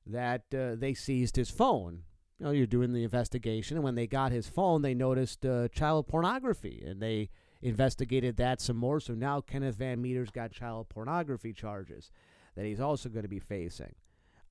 that 0.06 0.44
uh, 0.54 0.76
they 0.76 0.94
seized 0.94 1.36
his 1.36 1.50
phone. 1.50 2.04
You 2.38 2.46
know, 2.46 2.52
you're 2.52 2.68
doing 2.68 2.94
the 2.94 3.04
investigation, 3.04 3.78
and 3.78 3.84
when 3.84 3.96
they 3.96 4.06
got 4.06 4.32
his 4.32 4.48
phone, 4.48 4.82
they 4.84 4.94
noticed 4.94 5.46
uh, 5.46 5.70
child 5.70 6.08
pornography, 6.08 6.84
and 6.86 7.02
they 7.02 7.30
investigated 7.62 8.38
that 8.38 8.62
some 8.62 8.78
more. 8.78 9.00
So 9.00 9.14
now 9.14 9.42
Kenneth 9.42 9.78
Van 9.78 10.02
Meter's 10.02 10.30
got 10.30 10.52
child 10.52 10.88
pornography 10.90 11.52
charges 11.52 12.12
that 12.56 12.66
he's 12.66 12.80
also 12.80 13.10
going 13.10 13.24
to 13.24 13.30
be 13.30 13.40
facing 13.40 13.96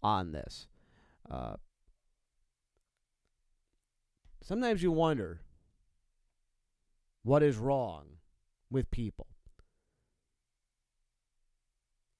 on 0.03 0.33
this. 0.33 0.67
Uh, 1.31 1.55
sometimes 4.43 4.83
you 4.83 4.91
wonder 4.91 5.43
what 7.23 7.43
is 7.43 7.57
wrong 7.57 8.05
with 8.71 8.91
people 8.91 9.29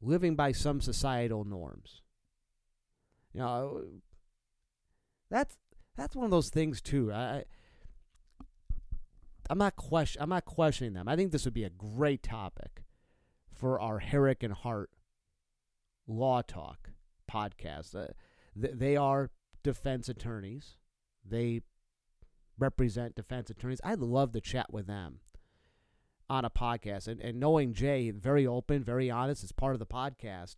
living 0.05 0.37
by 0.37 0.53
some 0.53 0.81
societal 0.81 1.45
norms. 1.45 2.03
You 3.33 3.41
know, 3.41 3.85
that's 5.31 5.57
that's 5.97 6.15
one 6.15 6.25
of 6.25 6.31
those 6.31 6.51
things 6.51 6.81
too. 6.81 7.13
I, 7.13 7.45
I'm 9.51 9.59
not 9.59 9.77
question 9.77 10.23
I'm 10.23 10.29
not 10.29 10.45
questioning 10.45 10.93
them. 10.93 11.09
I 11.09 11.17
think 11.17 11.33
this 11.33 11.45
would 11.45 11.55
be 11.55 11.65
a 11.65 11.71
great 11.71 12.23
topic 12.23 12.85
for 13.53 13.81
our 13.81 13.99
Herrick 13.99 14.43
and 14.43 14.53
Hart 14.53 14.91
Law 16.07 16.43
Talk 16.43 16.91
podcast. 17.31 17.95
Uh, 17.95 18.13
th- 18.61 18.75
they 18.75 18.97
are 18.97 19.31
defense 19.63 20.09
attorneys. 20.09 20.77
They 21.25 21.63
represent 22.59 23.17
defense 23.17 23.51
attorneys. 23.51 23.81
I'd 23.83 24.01
love 24.01 24.33
to 24.33 24.41
chat 24.41 24.73
with 24.73 24.87
them 24.87 25.21
on 26.35 26.45
a 26.45 26.51
podcast. 26.51 27.07
And, 27.09 27.21
and 27.21 27.39
knowing 27.39 27.73
Jay, 27.73 28.11
very 28.11 28.47
open, 28.47 28.83
very 28.83 29.11
honest, 29.11 29.43
it's 29.43 29.53
part 29.53 29.75
of 29.75 29.79
the 29.79 29.87
podcast. 29.87 30.57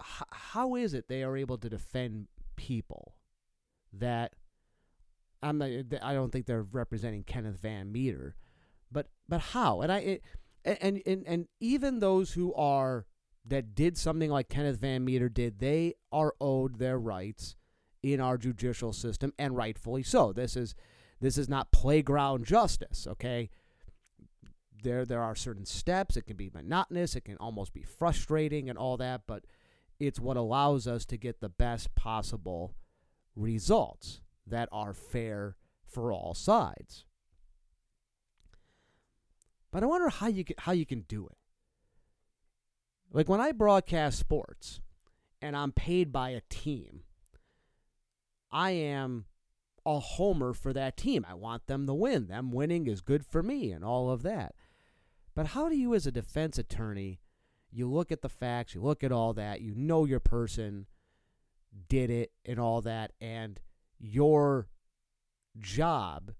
H- 0.00 0.28
how 0.30 0.74
is 0.76 0.94
it 0.94 1.08
they 1.08 1.22
are 1.22 1.36
able 1.36 1.58
to 1.58 1.68
defend 1.68 2.28
people 2.56 3.16
that 3.92 4.34
I'm 5.42 5.58
not, 5.58 5.70
I 6.02 6.14
don't 6.14 6.30
think 6.30 6.46
they're 6.46 6.62
representing 6.62 7.24
Kenneth 7.24 7.58
Van 7.60 7.90
Meter, 7.90 8.36
but 8.90 9.08
but 9.28 9.40
how? 9.40 9.80
And 9.80 9.90
I 9.90 9.98
it, 9.98 10.22
and 10.64 11.02
and 11.04 11.24
and 11.26 11.48
even 11.58 11.98
those 11.98 12.32
who 12.34 12.54
are 12.54 13.06
that 13.44 13.74
did 13.74 13.98
something 13.98 14.30
like 14.30 14.48
Kenneth 14.48 14.78
Van 14.78 15.04
Meter 15.04 15.28
did, 15.28 15.58
they 15.58 15.94
are 16.12 16.34
owed 16.40 16.78
their 16.78 16.98
rights 16.98 17.56
in 18.04 18.20
our 18.20 18.38
judicial 18.38 18.92
system, 18.92 19.32
and 19.36 19.56
rightfully 19.56 20.04
so. 20.04 20.32
This 20.32 20.56
is 20.56 20.76
this 21.22 21.38
is 21.38 21.48
not 21.48 21.70
playground 21.70 22.44
justice, 22.44 23.06
okay? 23.06 23.48
There 24.82 25.06
there 25.06 25.22
are 25.22 25.36
certain 25.36 25.64
steps. 25.64 26.16
It 26.16 26.26
can 26.26 26.36
be 26.36 26.50
monotonous. 26.52 27.14
It 27.14 27.24
can 27.24 27.36
almost 27.36 27.72
be 27.72 27.84
frustrating 27.84 28.68
and 28.68 28.76
all 28.76 28.96
that, 28.96 29.22
but 29.28 29.44
it's 30.00 30.18
what 30.18 30.36
allows 30.36 30.88
us 30.88 31.04
to 31.06 31.16
get 31.16 31.40
the 31.40 31.48
best 31.48 31.94
possible 31.94 32.74
results 33.36 34.20
that 34.44 34.68
are 34.72 34.92
fair 34.92 35.56
for 35.86 36.12
all 36.12 36.34
sides. 36.34 37.04
But 39.70 39.84
I 39.84 39.86
wonder 39.86 40.08
how 40.08 40.26
you 40.26 40.44
can, 40.44 40.56
how 40.58 40.72
you 40.72 40.84
can 40.84 41.02
do 41.02 41.28
it. 41.28 41.38
Like 43.12 43.28
when 43.28 43.40
I 43.40 43.52
broadcast 43.52 44.18
sports 44.18 44.80
and 45.40 45.56
I'm 45.56 45.70
paid 45.70 46.10
by 46.12 46.30
a 46.30 46.42
team, 46.50 47.02
I 48.50 48.72
am 48.72 49.26
a 49.84 49.98
homer 49.98 50.52
for 50.52 50.72
that 50.72 50.96
team. 50.96 51.26
I 51.28 51.34
want 51.34 51.66
them 51.66 51.86
to 51.86 51.94
win. 51.94 52.28
Them 52.28 52.52
winning 52.52 52.86
is 52.86 53.00
good 53.00 53.24
for 53.24 53.42
me 53.42 53.72
and 53.72 53.84
all 53.84 54.10
of 54.10 54.22
that. 54.22 54.54
But 55.34 55.48
how 55.48 55.68
do 55.68 55.76
you, 55.76 55.94
as 55.94 56.06
a 56.06 56.12
defense 56.12 56.58
attorney, 56.58 57.20
you 57.70 57.88
look 57.88 58.12
at 58.12 58.22
the 58.22 58.28
facts, 58.28 58.74
you 58.74 58.82
look 58.82 59.02
at 59.02 59.12
all 59.12 59.32
that, 59.34 59.60
you 59.60 59.74
know 59.74 60.04
your 60.04 60.20
person 60.20 60.86
did 61.88 62.10
it 62.10 62.32
and 62.44 62.58
all 62.60 62.82
that, 62.82 63.12
and 63.20 63.60
your 63.98 64.68
job 65.58 66.32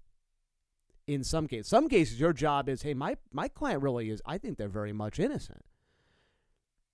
in 1.05 1.23
some 1.23 1.47
cases 1.47 1.67
some 1.67 1.87
cases 1.87 2.19
your 2.19 2.33
job 2.33 2.69
is 2.69 2.81
hey 2.81 2.93
my 2.93 3.15
my 3.31 3.47
client 3.47 3.81
really 3.81 4.09
is 4.09 4.21
i 4.25 4.37
think 4.37 4.57
they're 4.57 4.67
very 4.67 4.93
much 4.93 5.19
innocent 5.19 5.63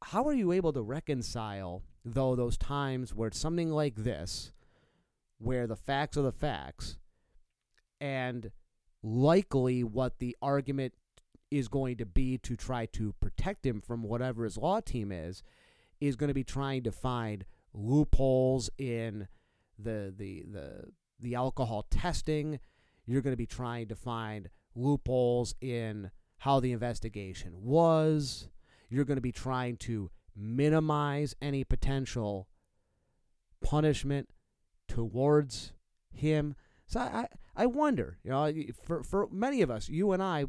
how 0.05 0.25
are 0.25 0.33
you 0.33 0.51
able 0.51 0.73
to 0.73 0.81
reconcile 0.81 1.83
though 2.03 2.35
those 2.35 2.57
times 2.57 3.13
where 3.13 3.27
it's 3.27 3.39
something 3.39 3.69
like 3.71 3.95
this 3.95 4.51
where 5.39 5.65
the 5.65 5.75
facts 5.75 6.17
are 6.17 6.21
the 6.21 6.31
facts 6.31 6.97
and 7.99 8.51
likely 9.01 9.83
what 9.83 10.19
the 10.19 10.35
argument 10.41 10.93
is 11.49 11.67
going 11.67 11.97
to 11.97 12.05
be 12.05 12.37
to 12.37 12.55
try 12.55 12.85
to 12.85 13.13
protect 13.19 13.65
him 13.65 13.81
from 13.81 14.03
whatever 14.03 14.43
his 14.43 14.57
law 14.57 14.79
team 14.79 15.11
is 15.11 15.41
is 15.99 16.15
going 16.15 16.27
to 16.27 16.33
be 16.33 16.43
trying 16.43 16.83
to 16.83 16.91
find 16.91 17.45
loopholes 17.73 18.69
in 18.77 19.27
the 19.77 20.13
the 20.15 20.45
the 20.51 20.83
the 21.19 21.35
alcohol 21.35 21.85
testing. 21.89 22.59
You're 23.05 23.21
going 23.21 23.33
to 23.33 23.37
be 23.37 23.45
trying 23.45 23.87
to 23.87 23.95
find 23.95 24.49
loopholes 24.75 25.55
in 25.61 26.11
how 26.37 26.59
the 26.59 26.71
investigation 26.71 27.53
was. 27.61 28.47
You're 28.89 29.05
going 29.05 29.17
to 29.17 29.21
be 29.21 29.31
trying 29.31 29.77
to 29.77 30.09
minimize 30.35 31.35
any 31.41 31.63
potential 31.63 32.47
punishment 33.63 34.29
towards 34.89 35.71
him. 36.11 36.55
So 36.87 36.99
I, 36.99 37.27
I 37.55 37.65
wonder, 37.67 38.17
you 38.23 38.31
know, 38.31 38.51
for, 38.83 39.03
for 39.03 39.27
many 39.31 39.61
of 39.61 39.71
us, 39.71 39.87
you 39.87 40.11
and 40.11 40.21
I, 40.21 40.45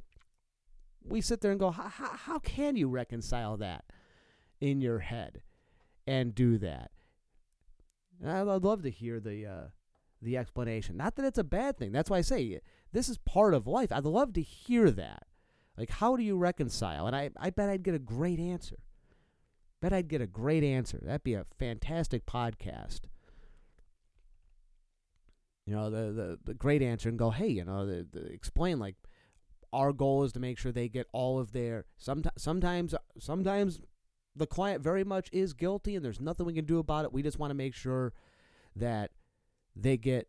we 1.05 1.21
sit 1.21 1.41
there 1.41 1.53
and 1.53 1.61
go, 1.61 1.71
how, 1.71 1.89
how 1.89 2.39
can 2.41 2.75
you 2.75 2.89
reconcile 2.89 3.57
that 3.59 3.85
in 4.61 4.81
your 4.81 4.99
head 4.99 5.43
and 6.07 6.35
do 6.35 6.59
that? 6.59 6.91
And 8.21 8.31
I'd 8.31 8.65
love 8.65 8.83
to 8.83 8.91
hear 8.91 9.21
the 9.21 9.47
uh, 9.47 9.69
the 10.23 10.37
explanation. 10.37 10.97
Not 10.97 11.17
that 11.17 11.25
it's 11.25 11.39
a 11.39 11.45
bad 11.45 11.79
thing. 11.79 11.93
That's 11.93 12.11
why 12.11 12.19
I 12.19 12.23
say 12.23 12.61
this 12.93 13.09
is 13.09 13.17
part 13.19 13.55
of 13.55 13.67
life. 13.67 13.91
I'd 13.91 14.05
love 14.05 14.35
to 14.35 14.43
hear 14.43 14.91
that. 14.91 15.23
Like, 15.79 15.91
how 15.91 16.17
do 16.17 16.23
you 16.23 16.37
reconcile? 16.37 17.07
And 17.07 17.17
I, 17.17 17.31
I 17.39 17.49
bet 17.49 17.71
I'd 17.71 17.83
get 17.83 17.95
a 17.95 17.99
great 17.99 18.39
answer. 18.39 18.77
Bet 19.81 19.95
I'd 19.95 20.09
get 20.09 20.21
a 20.21 20.27
great 20.27 20.63
answer. 20.63 21.01
That'd 21.03 21.25
be 21.25 21.33
a 21.33 21.47
fantastic 21.59 22.27
podcast. 22.27 23.01
You 25.71 25.77
know, 25.77 25.89
the 25.89 26.13
the, 26.13 26.39
the 26.47 26.55
great 26.55 26.83
answer 26.83 27.09
and 27.09 27.17
go, 27.17 27.31
hey, 27.31 27.47
you 27.47 27.65
know, 27.65 27.87
the, 27.87 28.05
the 28.11 28.27
explain 28.27 28.81
like 28.81 28.97
our 29.73 29.93
goal 29.93 30.25
is 30.25 30.33
to 30.33 30.41
make 30.41 30.59
sure 30.59 30.73
they 30.73 30.89
get 30.89 31.07
all 31.13 31.39
of 31.39 31.53
their 31.53 31.85
sometimes 31.97 32.43
sometimes 32.43 32.93
sometimes 33.21 33.81
the 34.35 34.49
client 34.49 34.83
very 34.83 35.05
much 35.05 35.29
is 35.31 35.53
guilty 35.53 35.95
and 35.95 36.05
there's 36.05 36.21
nothing 36.21 36.45
we 36.45 36.55
can 36.55 36.65
do 36.65 36.81
about 36.81 37.05
it. 37.05 37.13
We 37.13 37.23
just 37.23 37.39
want 37.39 37.53
to 37.53 37.55
make 37.55 37.77
sure 37.77 38.13
that 38.75 39.13
they 39.77 39.97
get 39.97 40.27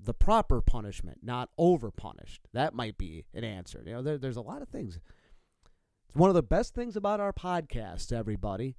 the 0.00 0.14
proper 0.14 0.60
punishment, 0.60 1.18
not 1.22 1.50
over 1.56 1.92
punished. 1.92 2.48
That 2.52 2.74
might 2.74 2.98
be 2.98 3.26
an 3.32 3.44
answer. 3.44 3.84
You 3.86 3.92
know, 3.92 4.02
there, 4.02 4.18
there's 4.18 4.36
a 4.36 4.40
lot 4.40 4.62
of 4.62 4.68
things. 4.68 4.98
It's 6.08 6.16
one 6.16 6.28
of 6.28 6.34
the 6.34 6.42
best 6.42 6.74
things 6.74 6.96
about 6.96 7.20
our 7.20 7.32
podcasts, 7.32 8.12
everybody. 8.12 8.74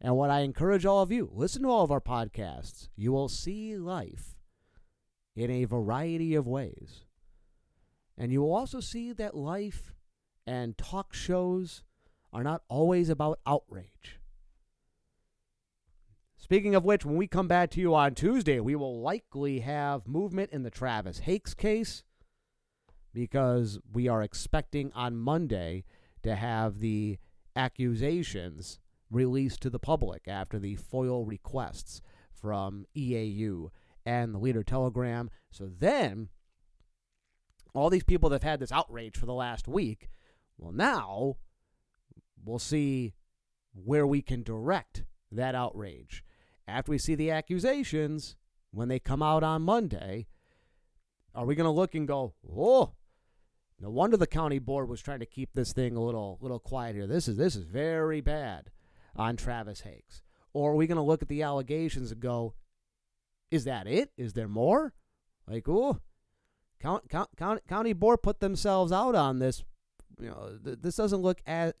And 0.00 0.16
what 0.16 0.30
I 0.30 0.40
encourage 0.40 0.84
all 0.84 1.02
of 1.02 1.12
you, 1.12 1.30
listen 1.32 1.62
to 1.62 1.68
all 1.68 1.84
of 1.84 1.92
our 1.92 2.00
podcasts. 2.00 2.88
You 2.96 3.12
will 3.12 3.28
see 3.28 3.76
life 3.76 4.31
in 5.34 5.50
a 5.50 5.64
variety 5.64 6.34
of 6.34 6.46
ways. 6.46 7.04
And 8.18 8.32
you 8.32 8.42
will 8.42 8.54
also 8.54 8.80
see 8.80 9.12
that 9.12 9.34
life 9.34 9.94
and 10.46 10.76
talk 10.76 11.14
shows 11.14 11.82
are 12.32 12.42
not 12.42 12.62
always 12.68 13.08
about 13.08 13.40
outrage. 13.46 14.20
Speaking 16.36 16.74
of 16.74 16.84
which, 16.84 17.04
when 17.04 17.16
we 17.16 17.26
come 17.26 17.48
back 17.48 17.70
to 17.70 17.80
you 17.80 17.94
on 17.94 18.14
Tuesday, 18.14 18.58
we 18.60 18.74
will 18.74 19.00
likely 19.00 19.60
have 19.60 20.08
movement 20.08 20.50
in 20.50 20.64
the 20.64 20.70
Travis 20.70 21.20
Hakes 21.20 21.54
case 21.54 22.02
because 23.14 23.78
we 23.92 24.08
are 24.08 24.22
expecting 24.22 24.92
on 24.92 25.16
Monday 25.16 25.84
to 26.22 26.34
have 26.34 26.80
the 26.80 27.18
accusations 27.54 28.80
released 29.10 29.60
to 29.62 29.70
the 29.70 29.78
public 29.78 30.26
after 30.26 30.58
the 30.58 30.76
FOIL 30.76 31.24
requests 31.24 32.00
from 32.32 32.86
EAU 32.96 33.70
and 34.04 34.34
the 34.34 34.38
Leader 34.38 34.62
Telegram. 34.62 35.30
So 35.50 35.70
then, 35.78 36.28
all 37.74 37.90
these 37.90 38.04
people 38.04 38.28
that 38.30 38.42
have 38.42 38.50
had 38.50 38.60
this 38.60 38.72
outrage 38.72 39.16
for 39.16 39.26
the 39.26 39.34
last 39.34 39.68
week, 39.68 40.08
well, 40.58 40.72
now 40.72 41.36
we'll 42.44 42.58
see 42.58 43.14
where 43.74 44.06
we 44.06 44.22
can 44.22 44.42
direct 44.42 45.04
that 45.30 45.54
outrage 45.54 46.22
after 46.68 46.90
we 46.90 46.98
see 46.98 47.14
the 47.14 47.30
accusations, 47.30 48.36
when 48.70 48.88
they 48.88 48.98
come 48.98 49.22
out 49.22 49.42
on 49.42 49.62
Monday, 49.62 50.26
are 51.34 51.44
we 51.44 51.54
going 51.54 51.66
to 51.66 51.70
look 51.70 51.94
and 51.94 52.08
go, 52.08 52.34
oh, 52.48 52.92
no 53.80 53.90
wonder 53.90 54.16
the 54.16 54.26
county 54.26 54.58
board 54.58 54.88
was 54.88 55.02
trying 55.02 55.20
to 55.20 55.26
keep 55.26 55.52
this 55.52 55.72
thing 55.72 55.96
a 55.96 56.02
little 56.02 56.38
little 56.40 56.60
quiet 56.60 56.94
here. 56.94 57.08
This 57.08 57.26
is 57.26 57.36
this 57.36 57.56
is 57.56 57.64
very 57.64 58.20
bad 58.20 58.70
on 59.16 59.36
Travis 59.36 59.80
Hakes. 59.80 60.22
Or 60.52 60.72
are 60.72 60.76
we 60.76 60.86
going 60.86 60.96
to 60.96 61.02
look 61.02 61.22
at 61.22 61.28
the 61.28 61.42
allegations 61.42 62.12
and 62.12 62.20
go, 62.20 62.54
is 63.52 63.64
that 63.64 63.86
it? 63.86 64.10
Is 64.16 64.32
there 64.32 64.48
more? 64.48 64.94
Like, 65.46 65.68
oh, 65.68 65.98
count, 66.80 67.08
count, 67.10 67.28
count, 67.36 67.60
county 67.68 67.92
board 67.92 68.22
put 68.22 68.40
themselves 68.40 68.90
out 68.90 69.14
on 69.14 69.38
this. 69.38 69.62
You 70.18 70.28
know, 70.28 70.58
th- 70.64 70.78
this 70.80 70.96
doesn't 70.96 71.20
look 71.20 71.42
as 71.46 71.74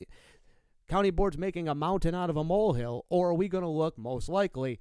county 0.88 1.10
board's 1.10 1.38
making 1.38 1.68
a 1.68 1.74
mountain 1.74 2.14
out 2.14 2.28
of 2.28 2.36
a 2.36 2.44
molehill, 2.44 3.06
or 3.08 3.30
are 3.30 3.34
we 3.34 3.48
going 3.48 3.64
to 3.64 3.68
look 3.68 3.96
most 3.96 4.28
likely 4.28 4.80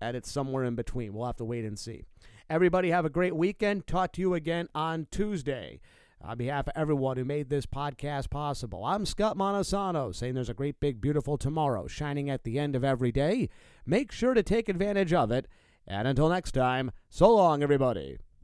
at 0.00 0.14
it 0.14 0.26
somewhere 0.26 0.64
in 0.64 0.74
between? 0.74 1.14
We'll 1.14 1.26
have 1.26 1.36
to 1.36 1.44
wait 1.44 1.64
and 1.64 1.78
see. 1.78 2.04
Everybody 2.50 2.90
have 2.90 3.06
a 3.06 3.10
great 3.10 3.34
weekend. 3.34 3.86
Talk 3.86 4.12
to 4.12 4.20
you 4.20 4.34
again 4.34 4.68
on 4.74 5.06
Tuesday. 5.10 5.80
On 6.22 6.36
behalf 6.38 6.66
of 6.66 6.72
everyone 6.74 7.16
who 7.16 7.24
made 7.24 7.50
this 7.50 7.66
podcast 7.66 8.30
possible, 8.30 8.84
I'm 8.84 9.04
Scott 9.04 9.36
Montesano 9.36 10.14
saying 10.14 10.34
there's 10.34 10.48
a 10.48 10.54
great, 10.54 10.80
big, 10.80 11.00
beautiful 11.00 11.36
tomorrow 11.36 11.86
shining 11.86 12.30
at 12.30 12.44
the 12.44 12.58
end 12.58 12.74
of 12.74 12.82
every 12.82 13.12
day. 13.12 13.48
Make 13.84 14.10
sure 14.10 14.34
to 14.34 14.42
take 14.42 14.68
advantage 14.68 15.12
of 15.12 15.30
it. 15.30 15.46
And 15.86 16.08
until 16.08 16.28
next 16.28 16.52
time, 16.52 16.90
so 17.10 17.32
long, 17.32 17.62
everybody. 17.62 18.18